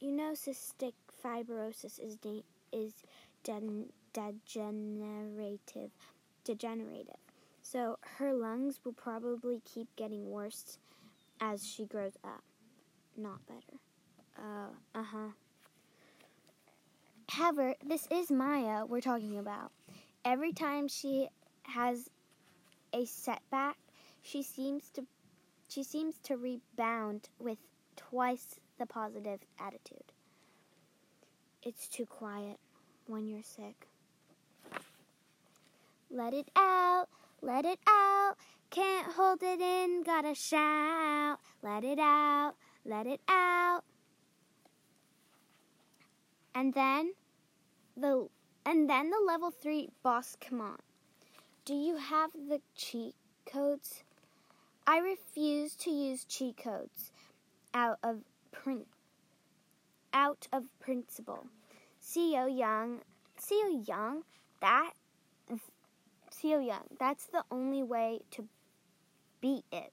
you 0.00 0.12
know, 0.12 0.32
cystic 0.32 0.94
fibrosis 1.22 1.98
is 2.00 2.16
de- 2.16 2.44
is 2.72 2.94
de- 3.44 3.88
degenerative, 4.14 5.90
degenerative. 6.44 7.29
So 7.70 7.98
her 8.16 8.32
lungs 8.32 8.80
will 8.84 8.94
probably 8.94 9.62
keep 9.64 9.94
getting 9.94 10.28
worse 10.28 10.78
as 11.40 11.64
she 11.64 11.84
grows 11.84 12.16
up. 12.24 12.42
not 13.16 13.46
better. 13.46 13.78
Uh, 14.36 14.98
uh 14.98 15.02
huh. 15.04 15.28
However, 17.28 17.76
this 17.86 18.08
is 18.10 18.28
Maya 18.28 18.84
we're 18.86 19.00
talking 19.00 19.38
about. 19.38 19.70
Every 20.24 20.52
time 20.52 20.88
she 20.88 21.28
has 21.62 22.10
a 22.92 23.04
setback, 23.04 23.76
she 24.22 24.42
seems 24.42 24.90
to 24.94 25.06
she 25.68 25.84
seems 25.84 26.18
to 26.24 26.36
rebound 26.36 27.28
with 27.38 27.58
twice 27.94 28.58
the 28.80 28.86
positive 28.86 29.40
attitude. 29.60 30.10
It's 31.62 31.86
too 31.86 32.06
quiet 32.06 32.58
when 33.06 33.28
you're 33.28 33.44
sick. 33.44 33.86
Let 36.10 36.34
it 36.34 36.48
out, 36.56 37.08
let 37.42 37.64
it 37.64 37.78
out. 37.86 38.36
Can't 38.70 39.12
hold 39.12 39.42
it 39.42 39.60
in, 39.60 40.02
gotta 40.02 40.34
shout. 40.34 41.38
Let 41.62 41.84
it 41.84 41.98
out, 41.98 42.54
let 42.84 43.06
it 43.06 43.20
out. 43.28 43.82
And 46.54 46.74
then 46.74 47.12
the 47.96 48.28
and 48.64 48.88
then 48.88 49.10
the 49.10 49.22
level 49.26 49.50
3 49.50 49.88
boss 50.02 50.36
come 50.40 50.60
on. 50.60 50.78
Do 51.64 51.74
you 51.74 51.96
have 51.96 52.32
the 52.32 52.60
cheat 52.74 53.14
codes? 53.50 54.04
I 54.86 54.98
refuse 54.98 55.74
to 55.76 55.90
use 55.90 56.24
cheat 56.24 56.56
codes 56.56 57.10
out 57.72 57.98
of 58.02 58.18
print 58.52 58.86
out 60.12 60.48
of 60.52 60.64
principle. 60.80 61.46
Seo 62.02 62.46
Young, 62.46 63.00
Seo 63.40 63.86
Young, 63.86 64.22
that 64.60 64.92
Young, 66.42 66.86
that's 66.98 67.26
the 67.26 67.44
only 67.50 67.82
way 67.82 68.20
to 68.30 68.48
beat 69.40 69.64
it. 69.70 69.92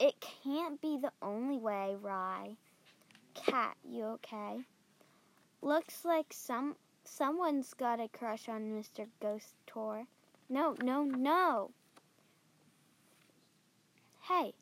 It 0.00 0.14
can't 0.20 0.80
be 0.80 0.98
the 1.00 1.12
only 1.22 1.58
way, 1.58 1.96
Rye. 2.00 2.56
Cat, 3.34 3.76
you 3.88 4.04
okay? 4.04 4.58
Looks 5.62 6.04
like 6.04 6.26
some 6.32 6.76
someone's 7.04 7.74
got 7.74 8.00
a 8.00 8.08
crush 8.08 8.48
on 8.48 8.72
Mr. 8.72 9.06
Ghost 9.20 9.54
Tour. 9.66 10.04
No, 10.48 10.74
no, 10.82 11.04
no. 11.04 11.70
Hey, 14.22 14.52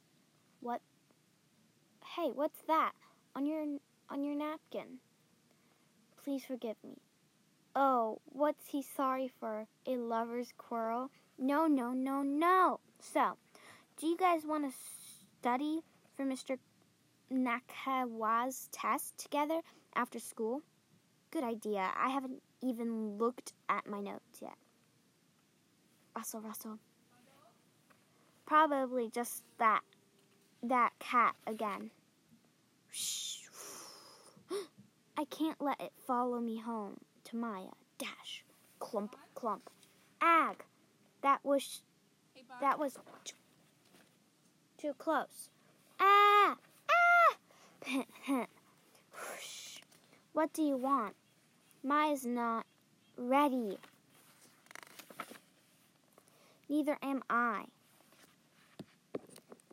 what? 0.61 0.81
Hey, 2.14 2.31
what's 2.35 2.61
that 2.66 2.93
on 3.35 3.47
your 3.47 3.64
on 4.11 4.23
your 4.23 4.35
napkin? 4.35 4.99
Please 6.23 6.45
forgive 6.45 6.76
me. 6.85 6.97
Oh, 7.78 8.23
what's 8.25 8.68
he 8.68 8.80
sorry 8.80 9.30
for? 9.38 9.66
A 9.87 9.99
lover's 9.99 10.50
quarrel? 10.56 11.11
No, 11.38 11.66
no, 11.66 11.92
no, 11.92 12.23
no. 12.23 12.80
So, 12.99 13.37
do 13.99 14.06
you 14.06 14.16
guys 14.16 14.47
want 14.47 14.64
to 14.64 14.75
study 15.38 15.80
for 16.16 16.25
Mr. 16.25 16.56
Nakawa's 17.30 18.71
test 18.73 19.18
together 19.18 19.61
after 19.95 20.18
school? 20.18 20.62
Good 21.30 21.45
idea. 21.45 21.90
I 21.95 22.09
haven't 22.09 22.40
even 22.62 23.18
looked 23.18 23.52
at 23.68 23.87
my 23.87 24.00
notes 24.00 24.40
yet. 24.40 24.56
Russell, 26.16 26.40
Russell. 26.40 26.78
Probably 28.47 29.11
just 29.11 29.42
that 29.59 29.83
that 30.62 30.92
cat 30.99 31.35
again. 31.47 31.90
Shh. 32.90 33.40
I 35.18 35.26
can't 35.26 35.61
let 35.61 35.78
it 35.78 35.92
follow 36.06 36.40
me 36.40 36.59
home 36.59 37.00
to 37.26 37.37
Maya. 37.37 37.71
Dash. 37.99 38.45
Clump, 38.78 39.16
clump. 39.35 39.71
Ag. 40.21 40.64
That 41.23 41.45
was 41.45 41.83
that 42.61 42.78
was 42.78 42.99
too 44.78 44.95
close. 44.99 45.50
Ah! 46.00 46.56
Ah! 46.90 47.37
what 50.33 50.52
do 50.52 50.62
you 50.62 50.76
want? 50.76 51.14
Maya's 51.83 52.26
not 52.26 52.66
ready. 53.16 53.78
Neither 56.69 56.99
am 57.02 57.23
I. 57.30 57.65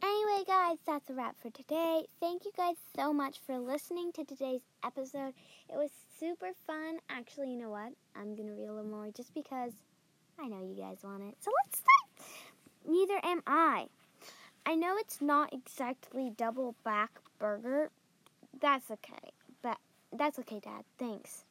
Anyway, 0.03 0.43
guys, 0.45 0.77
that's 0.85 1.09
a 1.09 1.13
wrap 1.13 1.35
for 1.41 1.49
today. 1.49 2.05
Thank 2.19 2.45
you 2.45 2.51
guys 2.57 2.75
so 2.95 3.13
much 3.13 3.39
for 3.45 3.57
listening 3.57 4.11
to 4.13 4.25
today's 4.25 4.61
episode. 4.83 5.33
It 5.69 5.77
was 5.77 5.91
super 6.23 6.53
fun. 6.65 6.99
Actually, 7.09 7.51
you 7.51 7.57
know 7.57 7.69
what? 7.69 7.91
I'm 8.15 8.35
going 8.35 8.47
to 8.47 8.53
read 8.53 8.69
a 8.69 8.73
little 8.73 8.89
more 8.89 9.09
just 9.13 9.33
because 9.33 9.73
I 10.39 10.47
know 10.47 10.61
you 10.61 10.75
guys 10.81 10.99
want 11.03 11.21
it. 11.23 11.35
So 11.41 11.51
let's 11.65 11.79
start. 11.79 12.29
Neither 12.87 13.19
am 13.23 13.41
I. 13.45 13.87
I 14.65 14.75
know 14.75 14.95
it's 14.97 15.21
not 15.21 15.51
exactly 15.51 16.31
double 16.37 16.75
back 16.85 17.11
burger. 17.39 17.91
That's 18.61 18.89
okay. 18.89 19.33
But 19.61 19.77
that's 20.13 20.39
okay, 20.39 20.61
Dad. 20.61 20.85
Thanks. 20.97 21.43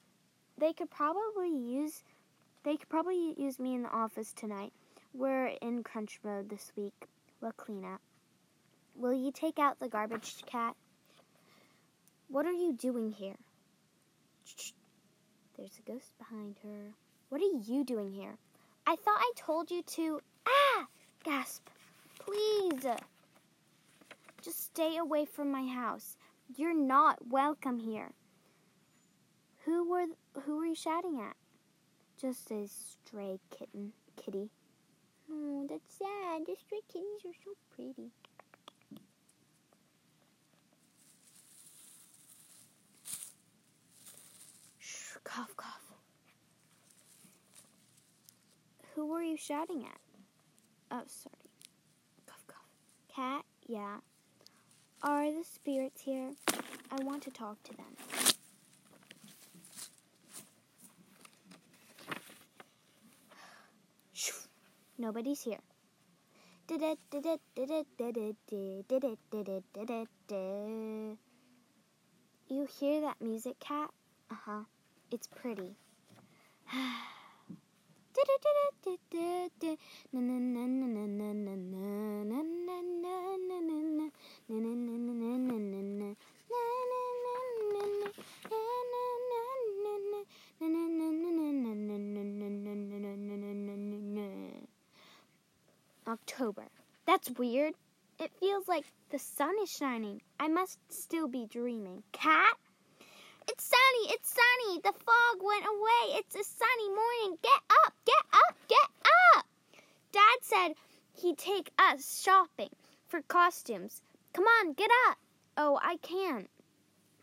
They 0.56 0.72
could 0.72 0.90
probably 0.90 1.50
use 1.50 2.02
they 2.64 2.76
could 2.76 2.88
probably 2.88 3.34
use 3.36 3.58
me 3.58 3.74
in 3.74 3.82
the 3.82 3.90
office 3.90 4.32
tonight. 4.32 4.72
We're 5.12 5.48
in 5.60 5.82
crunch 5.82 6.20
mode 6.24 6.48
this 6.48 6.72
week. 6.76 7.08
We'll 7.40 7.52
clean 7.52 7.84
up. 7.84 8.00
Will 8.94 9.12
you 9.12 9.32
take 9.32 9.58
out 9.58 9.80
the 9.80 9.88
garbage, 9.88 10.44
cat? 10.46 10.76
What 12.28 12.46
are 12.46 12.52
you 12.52 12.72
doing 12.72 13.10
here? 13.10 13.34
There's 15.56 15.78
a 15.78 15.90
ghost 15.90 16.16
behind 16.18 16.56
her. 16.62 16.94
What 17.28 17.40
are 17.40 17.70
you 17.70 17.84
doing 17.84 18.10
here? 18.10 18.36
I 18.86 18.96
thought 18.96 19.18
I 19.20 19.32
told 19.36 19.70
you 19.70 19.82
to. 19.82 20.20
Ah! 20.46 20.86
Gasp. 21.24 21.68
Please. 22.18 22.86
Just 24.42 24.64
stay 24.64 24.96
away 24.96 25.24
from 25.24 25.52
my 25.52 25.66
house. 25.66 26.16
You're 26.56 26.74
not 26.74 27.28
welcome 27.28 27.78
here. 27.78 28.10
Who 29.64 29.88
were 29.88 30.06
who 30.42 30.56
were 30.56 30.66
you 30.66 30.74
shouting 30.74 31.20
at? 31.20 31.36
Just 32.20 32.50
a 32.50 32.66
stray 32.66 33.38
kitten, 33.50 33.92
kitty. 34.16 34.50
Oh, 35.30 35.66
that's 35.68 35.94
sad. 35.94 36.42
The 36.46 36.56
stray 36.56 36.80
kittens 36.92 37.24
are 37.24 37.38
so 37.44 37.52
pretty. 37.74 38.10
Cough, 45.24 45.56
cough. 45.56 45.92
Who 48.94 49.06
were 49.06 49.22
you 49.22 49.36
shouting 49.36 49.84
at? 49.84 50.00
Oh, 50.90 51.02
sorry. 51.06 51.34
Cough, 52.26 52.46
cough. 52.46 52.68
Cat? 53.14 53.44
Yeah. 53.66 53.98
Are 55.02 55.30
the 55.32 55.44
spirits 55.44 56.02
here? 56.02 56.32
I 56.90 57.02
want 57.02 57.22
to 57.22 57.30
talk 57.30 57.62
to 57.64 57.72
them. 57.76 57.96
Nobody's 64.98 65.42
here. 65.42 65.58
You 72.48 72.66
hear 72.78 73.00
that 73.00 73.20
music, 73.20 73.58
cat? 73.58 73.90
Uh 74.30 74.34
huh. 74.44 74.64
It's 75.12 75.26
pretty. 75.26 75.76
October. 96.08 96.64
That's 97.06 97.30
weird. 97.32 97.74
It 98.18 98.30
feels 98.40 98.66
like 98.66 98.84
the 99.10 99.18
sun 99.18 99.54
is 99.62 99.70
shining. 99.70 100.22
I 100.40 100.48
must 100.48 100.78
still 100.88 101.28
be 101.28 101.46
dreaming. 101.50 102.02
Cat? 102.12 102.56
It's 103.48 103.64
sunny, 103.64 104.14
it's 104.14 104.30
sunny. 104.30 104.80
The 104.82 104.92
fog 104.92 105.42
went 105.42 105.64
away. 105.64 106.18
It's 106.18 106.34
a 106.34 106.44
sunny 106.44 106.88
morning. 106.88 107.38
Get 107.42 107.60
up, 107.84 107.94
get 108.04 108.24
up, 108.32 108.56
get 108.68 108.90
up. 109.36 109.46
Dad 110.12 110.38
said 110.42 110.74
he'd 111.14 111.38
take 111.38 111.70
us 111.78 112.22
shopping 112.22 112.70
for 113.08 113.22
costumes. 113.22 114.02
Come 114.32 114.44
on, 114.44 114.74
get 114.74 114.90
up. 115.08 115.18
Oh, 115.56 115.78
I 115.82 115.96
can't. 115.96 116.48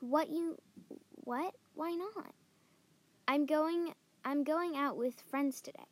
What 0.02 0.30
you 0.30 0.58
what? 1.24 1.54
Why 1.76 1.92
not? 1.92 2.34
I'm 3.28 3.46
going 3.46 3.94
I'm 4.26 4.44
going 4.44 4.76
out 4.76 4.98
with 4.98 5.22
friends 5.30 5.62
today. 5.62 5.88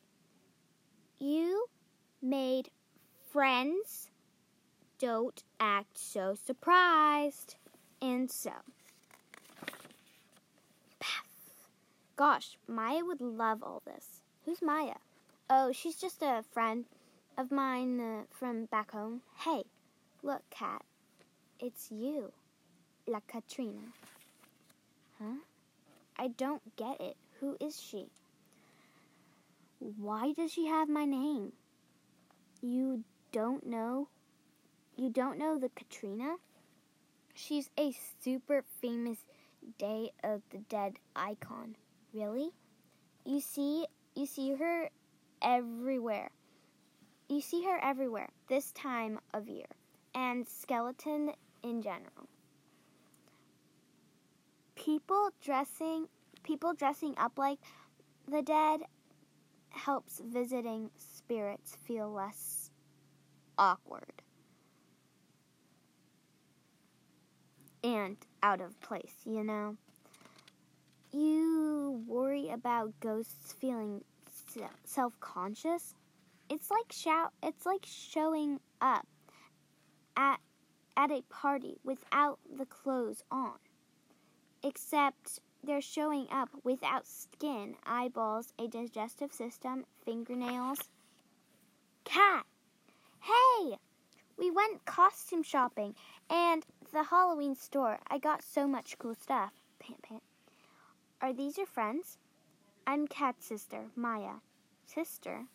You 1.19 1.67
made 2.21 2.69
friends. 3.31 4.09
Don't 4.99 5.43
act 5.59 5.97
so 5.97 6.35
surprised. 6.35 7.55
And 8.01 8.29
so 8.29 8.51
Gosh, 12.17 12.57
Maya 12.67 13.05
would 13.05 13.21
love 13.21 13.61
all 13.61 13.83
this. 13.85 14.21
Who's 14.43 14.59
Maya? 14.59 14.95
Oh, 15.51 15.71
she's 15.71 15.95
just 15.95 16.23
a 16.23 16.43
friend 16.51 16.85
of 17.37 17.51
mine 17.51 17.99
uh, 18.01 18.23
from 18.31 18.65
back 18.65 18.91
home. 18.91 19.21
Hey, 19.37 19.65
look, 20.23 20.41
Cat. 20.49 20.81
It's 21.59 21.91
you. 21.91 22.31
La 23.05 23.19
Catrina. 23.27 23.93
Huh? 25.19 25.41
I 26.17 26.29
don't 26.29 26.75
get 26.75 26.99
it. 26.99 27.17
Who 27.39 27.55
is 27.61 27.79
she? 27.79 28.07
Why 29.79 30.33
does 30.33 30.51
she 30.51 30.65
have 30.65 30.89
my 30.89 31.05
name? 31.05 31.51
You 32.61 33.03
don't 33.31 33.67
know? 33.67 34.07
You 34.95 35.11
don't 35.11 35.37
know 35.37 35.59
the 35.59 35.69
Catrina? 35.69 36.37
She's 37.35 37.69
a 37.77 37.95
super 38.23 38.63
famous 38.81 39.19
Day 39.77 40.09
of 40.23 40.41
the 40.49 40.57
Dead 40.57 40.93
icon. 41.15 41.75
Really? 42.13 42.51
You 43.25 43.41
see 43.41 43.85
you 44.15 44.25
see 44.25 44.53
her 44.53 44.89
everywhere. 45.41 46.31
You 47.29 47.41
see 47.41 47.63
her 47.63 47.79
everywhere 47.83 48.29
this 48.47 48.71
time 48.71 49.19
of 49.33 49.47
year 49.47 49.67
and 50.15 50.47
skeleton 50.47 51.33
in 51.63 51.81
general. 51.81 52.29
People 54.75 55.29
dressing 55.41 56.07
people 56.43 56.73
dressing 56.73 57.13
up 57.17 57.37
like 57.37 57.59
the 58.27 58.41
dead 58.41 58.81
helps 59.69 60.21
visiting 60.25 60.89
spirits 60.95 61.77
feel 61.85 62.11
less 62.11 62.71
awkward 63.57 64.23
and 67.83 68.17
out 68.43 68.61
of 68.61 68.79
place, 68.81 69.15
you 69.25 69.43
know. 69.43 69.77
You 71.17 72.03
worry 72.05 72.51
about 72.51 72.99
ghosts 72.99 73.51
feeling 73.51 74.03
self-conscious. 74.85 75.95
It's 76.47 76.69
like 76.69 76.91
shout 76.91 77.33
it's 77.41 77.65
like 77.65 77.87
showing 77.87 78.59
up 78.81 79.07
at 80.15 80.39
at 80.95 81.09
a 81.09 81.23
party 81.27 81.77
without 81.83 82.37
the 82.55 82.67
clothes 82.67 83.23
on. 83.31 83.55
Except 84.63 85.39
they're 85.63 85.81
showing 85.81 86.27
up 86.31 86.49
without 86.63 87.07
skin, 87.07 87.77
eyeballs, 87.83 88.53
a 88.59 88.67
digestive 88.67 89.33
system, 89.33 89.85
fingernails. 90.05 90.77
Cat! 92.03 92.45
Hey! 93.21 93.77
We 94.37 94.51
went 94.51 94.85
costume 94.85 95.41
shopping 95.41 95.95
and 96.29 96.63
the 96.93 97.05
Halloween 97.05 97.55
store. 97.55 97.97
I 98.07 98.19
got 98.19 98.43
so 98.43 98.67
much 98.67 98.99
cool 98.99 99.15
stuff. 99.15 99.53
Pant 99.79 100.03
pant. 100.03 100.21
Are 101.19 101.33
these 101.33 101.57
your 101.57 101.65
friends? 101.65 102.19
I'm 102.85 103.07
Cat's 103.07 103.47
sister, 103.47 103.85
Maya. 103.95 104.35
Sister? 104.85 105.45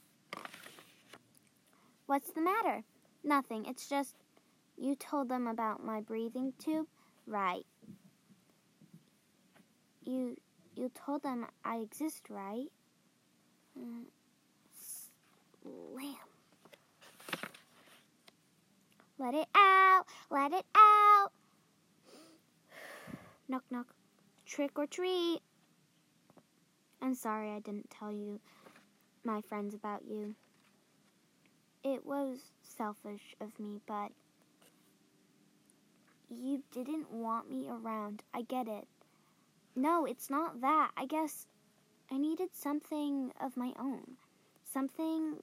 What's 2.07 2.33
the 2.33 2.41
matter? 2.41 2.83
Nothing. 3.23 3.67
It's 3.67 3.89
just 3.89 4.17
you 4.77 4.97
told 4.97 5.29
them 5.29 5.47
about 5.47 5.85
my 5.85 6.01
breathing 6.01 6.53
tube? 6.59 6.89
Right. 7.29 7.65
You 10.05 10.37
you 10.75 10.91
told 10.95 11.23
them 11.23 11.47
I 11.65 11.77
exist, 11.77 12.29
right? 12.29 12.67
Uh, 13.79 14.03
slam. 15.63 16.17
Let 19.17 19.35
it 19.35 19.47
out. 19.55 20.07
Let 20.29 20.53
it 20.53 20.67
out. 20.75 21.31
knock 23.49 23.63
knock. 23.71 23.95
Trick 24.45 24.77
or 24.77 24.87
treat. 24.89 25.41
I'm 27.03 27.15
sorry 27.17 27.51
I 27.51 27.59
didn't 27.59 27.91
tell 27.91 28.13
you 28.13 28.39
my 29.25 29.41
friends 29.41 29.75
about 29.75 30.05
you. 30.09 30.37
It 31.83 32.07
was 32.07 32.39
selfish 32.63 33.35
of 33.41 33.59
me, 33.59 33.81
but 33.89 34.13
you 36.31 36.63
didn't 36.71 37.11
want 37.11 37.51
me 37.51 37.69
around. 37.69 38.23
I 38.33 38.43
get 38.43 38.69
it. 38.69 38.87
No, 39.75 40.05
it's 40.05 40.31
not 40.31 40.61
that. 40.61 40.93
I 40.97 41.07
guess 41.07 41.49
I 42.09 42.19
needed 42.19 42.51
something 42.53 43.33
of 43.41 43.57
my 43.57 43.73
own. 43.81 44.17
Something 44.73 45.39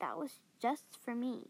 that 0.00 0.16
was 0.16 0.38
just 0.58 0.84
for 1.04 1.14
me. 1.14 1.40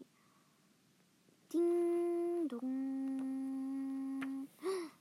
Ding 1.49 2.49
dong. 2.49 4.47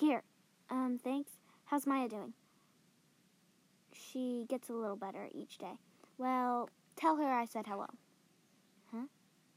Here. 0.00 0.24
Um, 0.68 0.98
thanks. 1.02 1.35
How's 1.66 1.86
Maya 1.86 2.08
doing? 2.08 2.32
She 3.92 4.46
gets 4.48 4.68
a 4.68 4.74
little 4.74 4.96
better 4.96 5.28
each 5.32 5.58
day. 5.58 5.78
Well, 6.18 6.70
tell 6.96 7.16
her 7.16 7.32
I 7.32 7.44
said 7.44 7.66
hello. 7.66 7.86
Huh? 8.92 9.06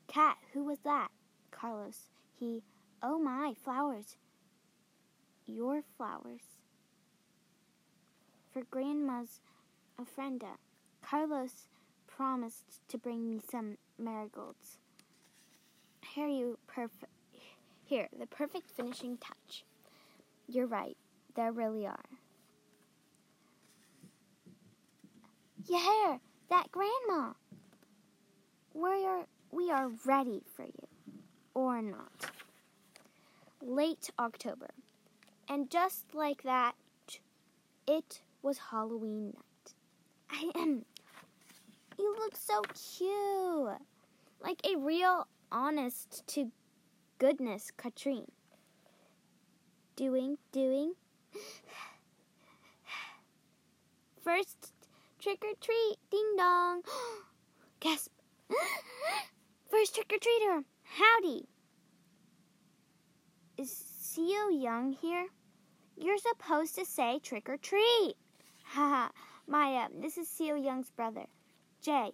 Cat, 0.07 0.37
who 0.53 0.63
was 0.63 0.79
that? 0.83 1.09
Carlos. 1.51 2.09
He, 2.39 2.63
oh 3.01 3.19
my, 3.19 3.53
flowers 3.63 4.17
your 5.49 5.81
flowers. 5.97 6.41
For 8.51 8.63
Grandma's 8.63 9.41
ofrenda, 9.99 10.57
Carlos 11.01 11.67
promised 12.07 12.87
to 12.89 12.97
bring 12.97 13.29
me 13.29 13.39
some 13.51 13.77
marigolds. 13.97 14.77
Here, 16.13 16.27
you 16.27 16.57
perfect. 16.67 17.11
Here, 17.83 18.07
the 18.17 18.27
perfect 18.27 18.69
finishing 18.69 19.17
touch. 19.17 19.63
You're 20.47 20.67
right. 20.67 20.97
There 21.35 21.51
really 21.51 21.85
are. 21.85 22.05
Yeah, 25.65 26.17
that 26.49 26.71
grandma. 26.71 27.33
We 28.73 29.05
are 29.05 29.25
we 29.51 29.71
are 29.71 29.89
ready 30.05 30.41
for 30.55 30.63
you, 30.63 30.87
or 31.53 31.81
not. 31.81 32.31
Late 33.61 34.09
October. 34.17 34.69
And 35.47 35.69
just 35.69 36.13
like 36.13 36.43
that, 36.43 36.75
it 37.87 38.21
was 38.41 38.57
Halloween 38.71 39.33
night. 39.35 39.73
I 40.29 40.51
am. 40.59 40.85
You 41.97 42.15
look 42.17 42.35
so 42.35 42.61
cute. 42.73 43.81
Like 44.41 44.61
a 44.63 44.77
real 44.77 45.27
honest 45.51 46.25
to 46.27 46.51
goodness 47.17 47.71
Katrine. 47.75 48.31
Doing, 49.95 50.37
doing. 50.51 50.93
First 54.23 54.73
trick 55.19 55.43
or 55.43 55.53
treat, 55.59 55.97
ding 56.11 56.35
dong. 56.37 56.81
Gasp. 57.79 58.11
First 59.69 59.95
trick 59.95 60.11
or 60.13 60.17
treater, 60.17 60.63
howdy. 60.83 61.45
Is 63.57 63.71
Seo 64.01 64.49
Young 64.51 64.93
here? 64.93 65.27
You're 65.97 66.17
supposed 66.17 66.75
to 66.75 66.85
say 66.85 67.19
trick 67.19 67.49
or 67.49 67.57
treat. 67.57 68.15
Haha, 68.63 69.09
Maya, 69.47 69.87
this 69.99 70.17
is 70.17 70.27
Seo 70.27 70.63
Young's 70.63 70.91
brother. 70.91 71.25
Jay, 71.81 72.11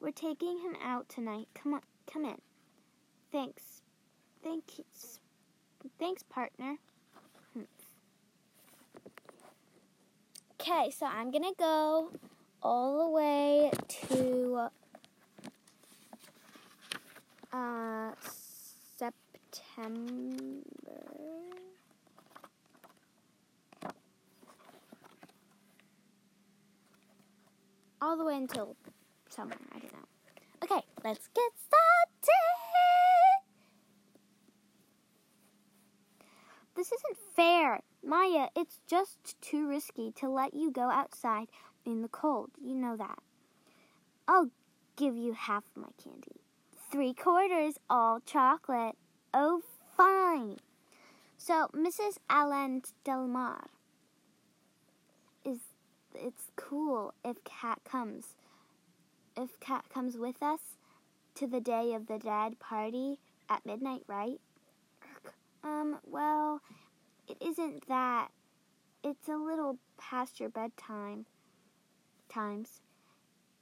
we're 0.00 0.10
taking 0.10 0.58
him 0.58 0.76
out 0.82 1.08
tonight. 1.08 1.48
Come 1.54 1.74
on, 1.74 1.80
come 2.10 2.24
in. 2.24 2.40
Thanks. 3.32 3.82
Thank 4.42 4.78
you. 4.78 4.84
Thanks, 5.98 6.22
partner. 6.22 6.76
Okay, 10.66 10.90
so 10.90 11.04
I'm 11.04 11.30
gonna 11.30 11.52
go 11.58 12.10
all 12.62 13.04
the 13.04 13.10
way 13.10 13.70
to 14.08 14.70
uh, 17.52 18.12
September. 18.96 20.40
all 28.00 28.16
the 28.16 28.24
way 28.24 28.36
until 28.36 28.74
summer. 29.28 29.56
I 29.74 29.78
don't 29.80 29.92
know. 29.92 29.98
Okay, 30.62 30.80
let's 31.04 31.28
get 31.34 31.52
started. 31.66 31.84
This 36.74 36.86
isn't 36.86 37.18
fair. 37.36 37.80
Maya, 38.06 38.48
it's 38.54 38.80
just 38.86 39.40
too 39.40 39.68
risky 39.68 40.12
to 40.12 40.28
let 40.28 40.54
you 40.54 40.70
go 40.70 40.90
outside 40.90 41.48
in 41.86 42.02
the 42.02 42.08
cold. 42.08 42.50
You 42.62 42.74
know 42.74 42.96
that. 42.96 43.18
I'll 44.28 44.50
give 44.96 45.16
you 45.16 45.32
half 45.32 45.64
my 45.74 45.88
candy. 46.02 46.40
Three 46.90 47.14
quarters, 47.14 47.74
all 47.88 48.20
chocolate. 48.20 48.96
Oh, 49.32 49.62
fine. 49.96 50.58
So, 51.36 51.68
Mrs. 51.74 52.18
Alain 52.30 52.82
Delmar 53.04 53.66
is 55.44 55.58
it's 56.14 56.50
cool 56.56 57.12
if 57.24 57.42
Cat 57.44 57.80
comes. 57.84 58.36
If 59.36 59.58
Cat 59.60 59.84
comes 59.92 60.16
with 60.16 60.42
us 60.42 60.60
to 61.34 61.46
the 61.46 61.60
Day 61.60 61.92
of 61.94 62.06
the 62.06 62.18
Dead 62.18 62.58
party 62.60 63.18
at 63.48 63.66
midnight, 63.66 64.02
right? 64.06 64.40
Um, 65.64 65.98
well, 66.06 66.60
it 67.28 67.36
isn't 67.40 67.88
that. 67.88 68.28
It's 69.02 69.28
a 69.28 69.36
little 69.36 69.78
past 69.98 70.40
your 70.40 70.48
bedtime 70.48 71.26
times. 72.28 72.80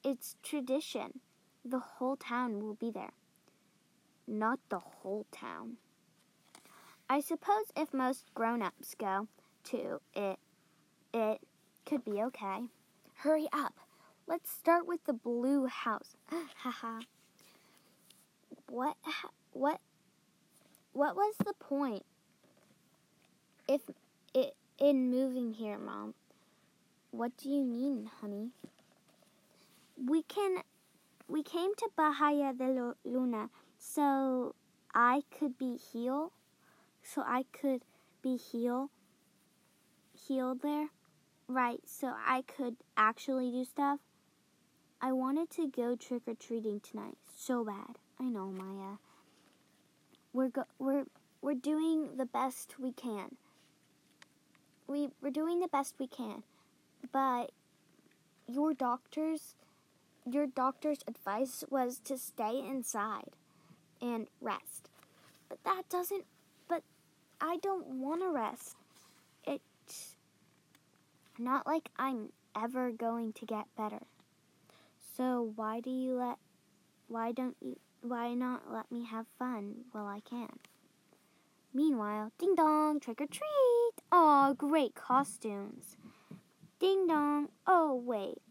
It's 0.04 0.36
tradition. 0.42 1.20
The 1.64 1.78
whole 1.78 2.16
town 2.16 2.60
will 2.60 2.74
be 2.74 2.90
there. 2.90 3.12
Not 4.26 4.58
the 4.68 4.78
whole 4.78 5.26
town. 5.32 5.76
I 7.08 7.20
suppose 7.20 7.66
if 7.76 7.92
most 7.92 8.32
grown-ups 8.34 8.94
go 8.94 9.28
to 9.64 10.00
it, 10.14 10.38
it 11.12 11.40
could 11.84 12.04
be 12.04 12.22
okay. 12.22 12.68
Hurry 13.16 13.48
up. 13.52 13.74
Let's 14.26 14.50
start 14.50 14.86
with 14.86 15.04
the 15.04 15.12
blue 15.12 15.66
house. 15.66 16.16
Haha. 16.56 17.00
what 18.68 18.96
what 19.52 19.80
what 20.92 21.16
was 21.16 21.34
the 21.44 21.54
point 21.54 22.04
if 23.68 23.82
it 24.34 24.54
in 24.78 25.10
moving 25.10 25.52
here, 25.54 25.78
mom? 25.78 26.14
What 27.10 27.36
do 27.36 27.48
you 27.50 27.64
mean, 27.64 28.10
honey? 28.20 28.50
We 29.96 30.22
can 30.22 30.62
we 31.28 31.42
came 31.42 31.74
to 31.76 31.88
Bahia 31.96 32.52
de 32.52 32.94
Luna 33.04 33.48
so 33.78 34.54
I 34.94 35.22
could 35.30 35.58
be 35.58 35.76
healed. 35.76 36.32
So 37.02 37.22
I 37.26 37.44
could 37.52 37.82
be 38.22 38.36
healed 38.36 38.90
healed 40.26 40.62
there. 40.62 40.88
Right, 41.48 41.80
so 41.84 42.14
I 42.26 42.42
could 42.42 42.76
actually 42.96 43.50
do 43.50 43.64
stuff. 43.64 43.98
I 45.00 45.12
wanted 45.12 45.50
to 45.50 45.66
go 45.68 45.96
trick 45.96 46.22
or 46.26 46.34
treating 46.34 46.80
tonight 46.80 47.16
so 47.36 47.64
bad. 47.64 47.98
I 48.20 48.24
know, 48.24 48.46
Maya. 48.50 48.96
We're 50.32 50.48
go- 50.48 50.72
we're 50.78 51.04
we're 51.42 51.54
doing 51.54 52.16
the 52.16 52.24
best 52.24 52.78
we 52.78 52.92
can. 52.92 53.36
We 54.86 55.10
we're 55.20 55.30
doing 55.30 55.60
the 55.60 55.68
best 55.68 55.94
we 55.98 56.06
can. 56.06 56.42
But 57.12 57.52
your 58.46 58.74
doctor's 58.74 59.54
your 60.30 60.46
doctor's 60.46 61.00
advice 61.06 61.64
was 61.70 61.98
to 62.04 62.16
stay 62.16 62.58
inside 62.58 63.30
and 64.00 64.28
rest. 64.40 64.90
But 65.48 65.62
that 65.64 65.88
doesn't 65.88 66.24
but 66.68 66.82
I 67.40 67.56
don't 67.62 67.86
want 67.86 68.22
to 68.22 68.28
rest. 68.28 68.76
It's 69.44 70.16
not 71.38 71.66
like 71.66 71.88
I'm 71.96 72.30
ever 72.54 72.90
going 72.90 73.32
to 73.34 73.46
get 73.46 73.66
better. 73.76 74.02
So 75.16 75.52
why 75.56 75.80
do 75.80 75.90
you 75.90 76.14
let 76.14 76.38
why 77.08 77.32
don't 77.32 77.56
you 77.60 77.78
why 78.00 78.34
not 78.34 78.72
let 78.72 78.90
me 78.90 79.04
have 79.04 79.26
fun 79.38 79.84
while 79.92 80.06
I 80.06 80.20
can? 80.20 80.58
Meanwhile, 81.74 82.32
ding 82.38 82.54
dong, 82.54 83.00
trick 83.00 83.20
or 83.20 83.26
treat. 83.26 84.01
Oh, 84.14 84.54
great 84.58 84.94
costumes. 84.94 85.96
Ding 86.78 87.06
dong. 87.06 87.48
Oh, 87.66 87.94
wait. 87.94 88.42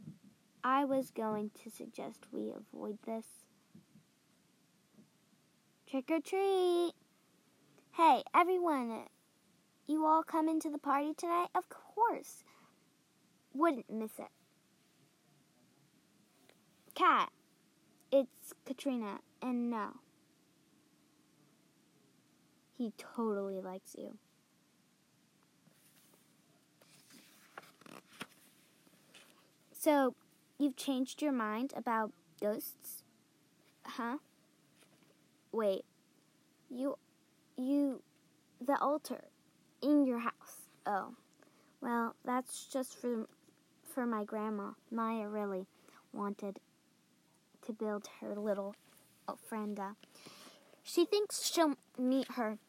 I 0.63 0.85
was 0.85 1.11
going 1.11 1.51
to 1.63 1.69
suggest 1.69 2.25
we 2.31 2.51
avoid 2.51 2.97
this. 3.05 3.25
Trick 5.87 6.09
or 6.09 6.19
treat. 6.19 6.93
Hey, 7.91 8.23
everyone. 8.33 9.03
You 9.85 10.03
all 10.03 10.23
come 10.23 10.49
into 10.49 10.71
the 10.71 10.79
party 10.79 11.13
tonight? 11.15 11.49
Of 11.53 11.69
course. 11.69 12.43
Wouldn't 13.53 13.91
miss 13.91 14.17
it. 14.17 14.29
Cat, 16.95 17.29
it's 18.11 18.53
Catrina, 18.65 19.19
and 19.43 19.69
no. 19.69 19.97
He 22.75 22.93
totally 22.97 23.59
likes 23.59 23.95
you. 23.95 24.17
So, 29.83 30.13
you've 30.59 30.75
changed 30.75 31.23
your 31.23 31.31
mind 31.31 31.73
about 31.75 32.11
ghosts? 32.39 33.01
Huh? 33.83 34.17
Wait. 35.51 35.85
You 36.69 36.99
you 37.57 38.03
the 38.63 38.77
altar 38.79 39.23
in 39.81 40.05
your 40.05 40.19
house. 40.19 40.69
Oh. 40.85 41.15
Well, 41.81 42.15
that's 42.23 42.67
just 42.67 42.95
for 42.95 43.27
for 43.83 44.05
my 44.05 44.23
grandma. 44.23 44.73
Maya 44.91 45.27
really 45.27 45.65
wanted 46.13 46.59
to 47.65 47.73
build 47.73 48.07
her 48.19 48.35
little 48.35 48.75
oh, 49.27 49.35
ofrenda. 49.35 49.95
She 50.83 51.05
thinks 51.05 51.43
she'll 51.51 51.73
meet 51.97 52.33
her. 52.33 52.59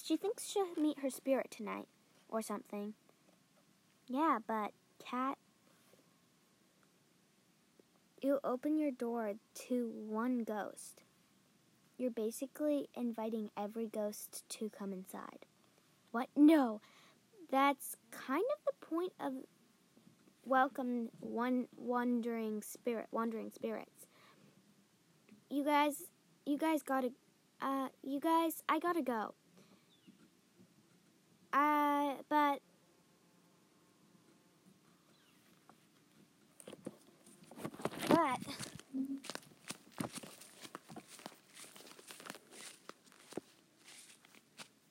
She 0.00 0.16
thinks 0.16 0.48
she'll 0.48 0.76
meet 0.80 1.00
her 1.00 1.10
spirit 1.10 1.50
tonight, 1.50 1.88
or 2.28 2.40
something. 2.40 2.94
Yeah, 4.08 4.38
but 4.46 4.70
cat, 5.04 5.38
you 8.24 8.40
open 8.42 8.78
your 8.78 8.90
door 8.90 9.34
to 9.54 9.92
one 10.08 10.44
ghost. 10.44 11.02
You're 11.98 12.10
basically 12.10 12.88
inviting 12.94 13.50
every 13.54 13.86
ghost 13.86 14.44
to 14.48 14.70
come 14.70 14.94
inside. 14.94 15.44
What? 16.10 16.28
No, 16.34 16.80
that's 17.50 17.96
kind 18.10 18.42
of 18.56 18.64
the 18.64 18.86
point 18.86 19.12
of 19.20 19.34
welcome 20.46 21.10
one 21.20 21.66
wandering 21.76 22.62
spirit, 22.62 23.08
wandering 23.10 23.50
spirits. 23.50 24.06
You 25.50 25.62
guys, 25.62 26.04
you 26.46 26.56
guys 26.56 26.82
gotta, 26.82 27.10
uh, 27.60 27.88
you 28.02 28.20
guys, 28.20 28.62
I 28.70 28.78
gotta 28.78 29.02
go. 29.02 29.34
Uh, 31.52 32.14
but. 32.30 32.60
But. 38.14 38.38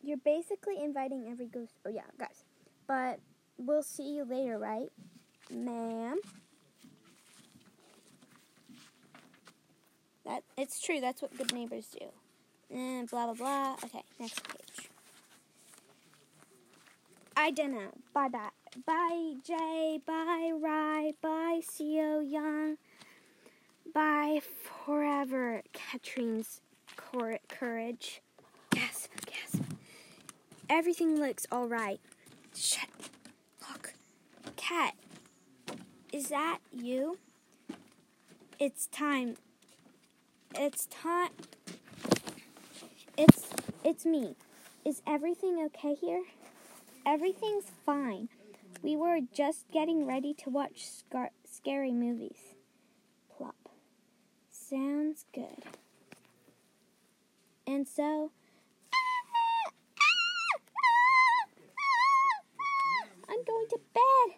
You're 0.04 0.18
basically 0.18 0.84
inviting 0.84 1.28
every 1.32 1.46
ghost. 1.46 1.72
Oh, 1.86 1.90
yeah, 1.90 2.02
guys. 2.20 2.44
But 2.88 3.20
we'll 3.58 3.84
see 3.84 4.16
you 4.16 4.26
later, 4.26 4.58
right? 4.60 4.92
Ma'am? 5.50 6.20
That 10.26 10.44
it's 10.58 10.82
true. 10.82 11.00
That's 11.02 11.22
what 11.22 11.38
good 11.38 11.54
neighbors 11.54 11.88
do. 12.00 12.08
And 12.76 13.10
blah 13.10 13.26
blah 13.26 13.34
blah. 13.34 13.76
Okay, 13.86 14.04
next 14.20 14.42
page. 14.48 14.90
I 17.36 17.52
don't 17.52 17.74
know. 17.74 17.92
Bye 18.14 18.30
bye. 18.30 18.50
Bye 18.86 19.34
Jay. 19.44 20.00
Bye 20.06 20.54
Rye. 20.56 21.14
Bye 21.22 21.62
Co 21.78 22.20
Young. 22.22 22.78
Bye 23.92 24.40
forever. 24.86 25.62
Katrine's 25.74 26.62
cor- 26.96 27.40
courage. 27.48 28.22
Yes, 28.76 29.08
yes. 29.30 29.62
Everything 30.70 31.20
looks 31.20 31.46
all 31.52 31.68
right. 31.68 32.00
Shut. 32.56 32.88
Look, 33.70 33.94
cat. 34.56 34.96
Is 36.12 36.30
that 36.30 36.60
you? 36.72 37.18
It's 38.60 38.88
time. 38.88 39.36
It's 40.56 40.86
time. 40.88 41.32
It's 43.18 43.48
it's 43.84 44.06
me. 44.06 44.36
Is 44.86 45.02
everything 45.08 45.60
okay 45.66 45.96
here? 45.96 46.24
Everything's 47.06 47.66
fine. 47.86 48.30
We 48.82 48.96
were 48.96 49.20
just 49.34 49.70
getting 49.72 50.06
ready 50.06 50.34
to 50.36 50.50
watch 50.50 50.88
scar- 50.88 51.32
scary 51.50 51.92
movies. 51.92 52.53
Sounds 54.74 55.26
good. 55.36 55.66
And 57.68 57.88
so 57.88 58.32
I'm 63.30 63.44
going 63.46 63.68
to 63.70 63.78
bed. 63.94 64.38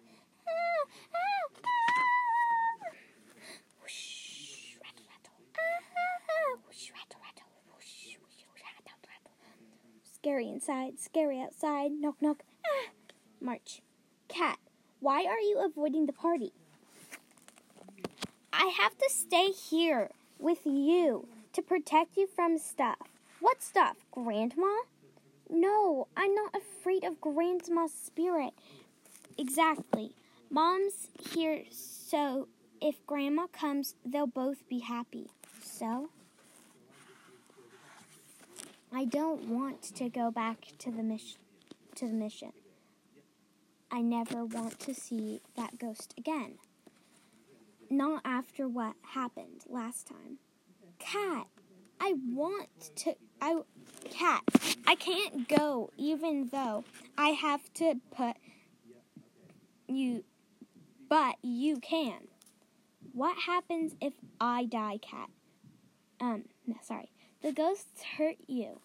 Scary 10.03 10.49
inside, 10.49 10.99
scary 10.99 11.39
outside, 11.39 11.91
knock 11.91 12.21
knock. 12.21 12.43
Ah. 12.65 12.89
March. 13.39 13.81
Cat, 14.27 14.59
why 14.99 15.23
are 15.23 15.39
you 15.39 15.59
avoiding 15.65 16.07
the 16.07 16.11
party? 16.11 16.51
I 18.51 18.73
have 18.77 18.97
to 18.97 19.09
stay 19.09 19.51
here 19.51 20.11
with 20.39 20.65
you 20.65 21.27
to 21.53 21.61
protect 21.61 22.17
you 22.17 22.27
from 22.27 22.57
stuff. 22.57 22.97
What 23.39 23.61
stuff? 23.61 23.97
Grandma? 24.11 24.83
No, 25.49 26.07
I'm 26.17 26.33
not 26.33 26.55
afraid 26.55 27.03
of 27.03 27.21
Grandma's 27.21 27.93
spirit. 27.93 28.53
Exactly. 29.37 30.11
Mom's 30.49 31.07
here, 31.33 31.63
so 31.69 32.47
if 32.81 33.05
Grandma 33.05 33.47
comes, 33.47 33.95
they'll 34.05 34.27
both 34.27 34.67
be 34.67 34.79
happy. 34.79 35.27
So? 35.61 36.09
I 38.93 39.05
don't 39.05 39.49
want 39.49 39.81
to 39.95 40.09
go 40.09 40.31
back 40.31 40.67
to 40.79 40.91
the 40.91 41.03
mission. 41.03 41.39
To 41.95 42.07
the 42.07 42.13
mission. 42.13 42.53
I 43.91 44.01
never 44.01 44.45
want 44.45 44.79
to 44.81 44.93
see 44.93 45.41
that 45.55 45.77
ghost 45.77 46.13
again. 46.17 46.55
Not 47.89 48.21
after 48.25 48.67
what 48.67 48.95
happened 49.01 49.63
last 49.69 50.07
time. 50.07 50.37
Cat, 50.99 51.47
I 51.99 52.15
want 52.27 52.91
to. 52.97 53.15
I 53.41 53.61
cat. 54.09 54.43
I 54.87 54.95
can't 54.95 55.47
go 55.47 55.91
even 55.97 56.49
though 56.51 56.83
I 57.17 57.29
have 57.29 57.73
to 57.75 57.95
put 58.15 58.35
you, 59.87 60.23
but 61.09 61.35
you 61.41 61.77
can. 61.77 62.27
What 63.13 63.37
happens 63.45 63.95
if 64.01 64.13
I 64.41 64.65
die, 64.65 64.99
cat? 65.01 65.29
Um, 66.19 66.45
no, 66.65 66.75
sorry. 66.81 67.11
The 67.41 67.51
ghosts 67.51 68.03
hurt 68.17 68.37
you. 68.47 68.81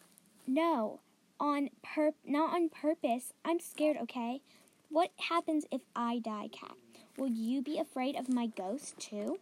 No, 0.46 1.00
on 1.38 1.70
pur 1.82 2.12
not 2.24 2.54
on 2.54 2.68
purpose. 2.68 3.32
I'm 3.44 3.60
scared, 3.60 3.96
okay? 4.02 4.42
What 4.88 5.10
happens 5.16 5.64
if 5.70 5.80
I 5.96 6.18
die, 6.18 6.48
cat? 6.52 6.76
Will 7.20 7.28
you 7.28 7.60
be 7.60 7.78
afraid 7.78 8.16
of 8.16 8.30
my 8.30 8.46
ghost 8.46 8.98
too? 8.98 9.40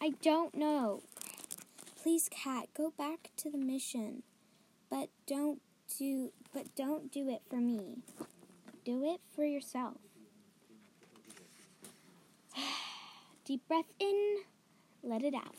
I 0.00 0.12
don't 0.22 0.54
know. 0.54 1.02
Please, 2.00 2.28
cat, 2.30 2.68
go 2.76 2.92
back 2.96 3.30
to 3.38 3.50
the 3.50 3.58
mission. 3.58 4.22
But 4.88 5.08
don't 5.26 5.60
do 5.98 6.30
but 6.52 6.76
don't 6.76 7.10
do 7.10 7.28
it 7.28 7.42
for 7.50 7.56
me. 7.56 8.04
Do 8.84 9.02
it 9.02 9.20
for 9.34 9.44
yourself. 9.44 9.96
Deep 13.44 13.66
breath 13.66 13.92
in, 13.98 14.36
let 15.02 15.24
it 15.24 15.34
out. 15.34 15.56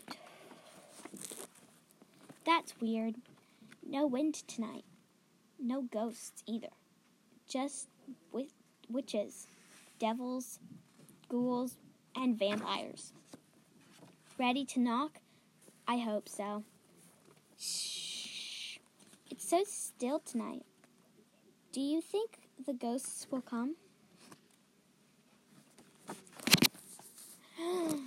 That's 2.46 2.80
weird. 2.80 3.16
No 3.86 4.08
wind 4.08 4.36
tonight. 4.48 4.86
No 5.60 5.82
ghosts 5.82 6.42
either. 6.48 6.70
Just 7.50 7.90
witches, 8.90 9.48
devils, 10.00 10.60
ghouls, 11.30 11.78
and 12.16 12.38
vampires. 12.38 13.14
Ready 14.38 14.66
to 14.66 14.80
knock? 14.80 15.20
I 15.88 15.98
hope 15.98 16.28
so. 16.28 16.64
Shh. 17.60 18.78
It's 19.30 19.50
so 19.50 19.64
still 19.66 20.20
tonight. 20.20 20.66
Do 21.72 21.82
you 21.82 22.02
think 22.02 22.40
the 22.66 22.74
ghosts 22.74 23.28
will 23.30 23.42
come? 23.42 23.76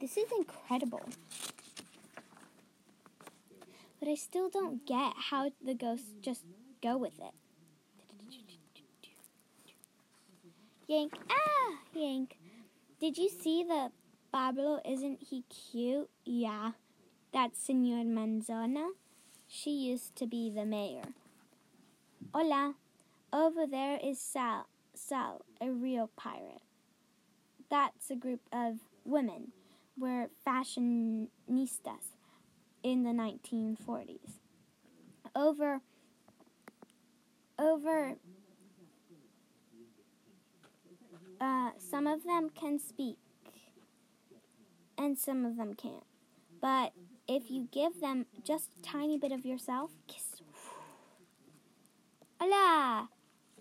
This 0.00 0.18
is 0.18 0.30
incredible. 0.36 1.08
But 4.06 4.12
I 4.12 4.14
still 4.14 4.48
don't 4.48 4.86
get 4.86 5.14
how 5.16 5.50
the 5.60 5.74
ghosts 5.74 6.14
just 6.22 6.44
go 6.80 6.96
with 6.96 7.18
it. 7.18 7.34
Yank, 10.86 11.12
ah, 11.28 11.78
Yank. 11.92 12.38
Did 13.00 13.18
you 13.18 13.28
see 13.28 13.64
the 13.64 13.90
Pablo? 14.30 14.80
Isn't 14.84 15.18
he 15.28 15.42
cute? 15.48 16.08
Yeah, 16.24 16.70
that's 17.32 17.58
Senor 17.58 18.04
Manzana. 18.04 18.90
She 19.48 19.72
used 19.72 20.14
to 20.14 20.26
be 20.28 20.50
the 20.50 20.64
mayor. 20.64 21.08
Hola. 22.32 22.74
Over 23.32 23.66
there 23.66 23.98
is 24.00 24.20
Sal, 24.20 24.68
Sal, 24.94 25.42
a 25.60 25.72
real 25.72 26.10
pirate. 26.14 26.62
That's 27.68 28.08
a 28.08 28.14
group 28.14 28.42
of 28.52 28.78
women. 29.04 29.50
We're 29.98 30.28
fashionistas 30.46 32.15
in 32.86 33.02
the 33.02 33.10
1940s. 33.10 34.38
Over, 35.34 35.80
over, 37.58 38.14
uh, 41.40 41.70
some 41.78 42.06
of 42.06 42.22
them 42.22 42.48
can 42.48 42.78
speak 42.78 43.18
and 44.96 45.18
some 45.18 45.44
of 45.44 45.56
them 45.56 45.74
can't. 45.74 46.04
But 46.60 46.92
if 47.26 47.50
you 47.50 47.66
give 47.72 48.00
them 48.00 48.26
just 48.44 48.70
a 48.78 48.82
tiny 48.82 49.18
bit 49.18 49.32
of 49.32 49.44
yourself, 49.44 49.90
kiss. 50.06 50.40
Hola! 52.40 53.08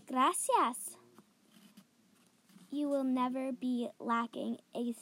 Gracias. 0.07 0.97
You 2.69 2.89
will 2.89 3.03
never 3.03 3.51
be 3.51 3.89
lacking 3.99 4.59
a, 4.75 4.93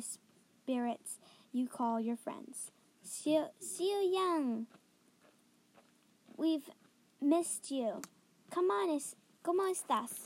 spirits 0.00 1.20
you 1.52 1.68
call 1.68 2.00
your 2.00 2.16
friends. 2.16 2.72
See 3.12 3.38
you 3.78 4.10
young. 4.10 4.66
We've 6.38 6.68
missed 7.20 7.70
you. 7.70 8.00
Come 8.50 8.70
on, 8.70 8.88
es, 8.96 9.14
¿cómo 9.44 9.70
estás? 9.70 10.24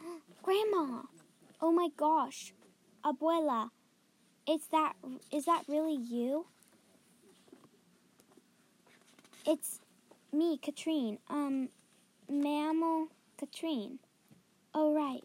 Grandma! 0.42 1.02
Oh 1.60 1.70
my 1.70 1.88
gosh. 1.96 2.52
Abuela. 3.04 3.70
Is 4.48 4.66
that 4.72 4.94
is 5.30 5.44
that 5.44 5.62
really 5.68 5.94
you? 5.94 6.46
It's 9.46 9.78
me, 10.32 10.58
Catrina. 10.58 11.18
Um 11.30 11.68
Mammal 12.28 13.06
Catrina. 13.38 13.98
Oh, 14.74 14.92
right. 14.92 15.22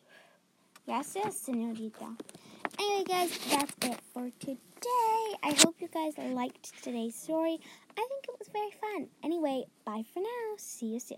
Gracias, 0.86 1.38
senorita. 1.38 2.16
Anyway, 2.80 3.04
guys, 3.04 3.38
that's 3.50 3.74
it 3.82 4.00
for 4.14 4.30
today. 4.40 4.67
I 4.86 5.56
hope 5.60 5.76
you 5.80 5.88
guys 5.88 6.14
liked 6.18 6.84
today's 6.84 7.16
story. 7.16 7.58
I 7.92 8.08
think 8.08 8.26
it 8.28 8.36
was 8.38 8.50
very 8.52 8.72
fun. 8.82 9.08
Anyway, 9.24 9.66
bye 9.86 10.04
for 10.14 10.20
now. 10.20 10.56
See 10.58 10.88
you 10.88 11.00
soon. 11.00 11.18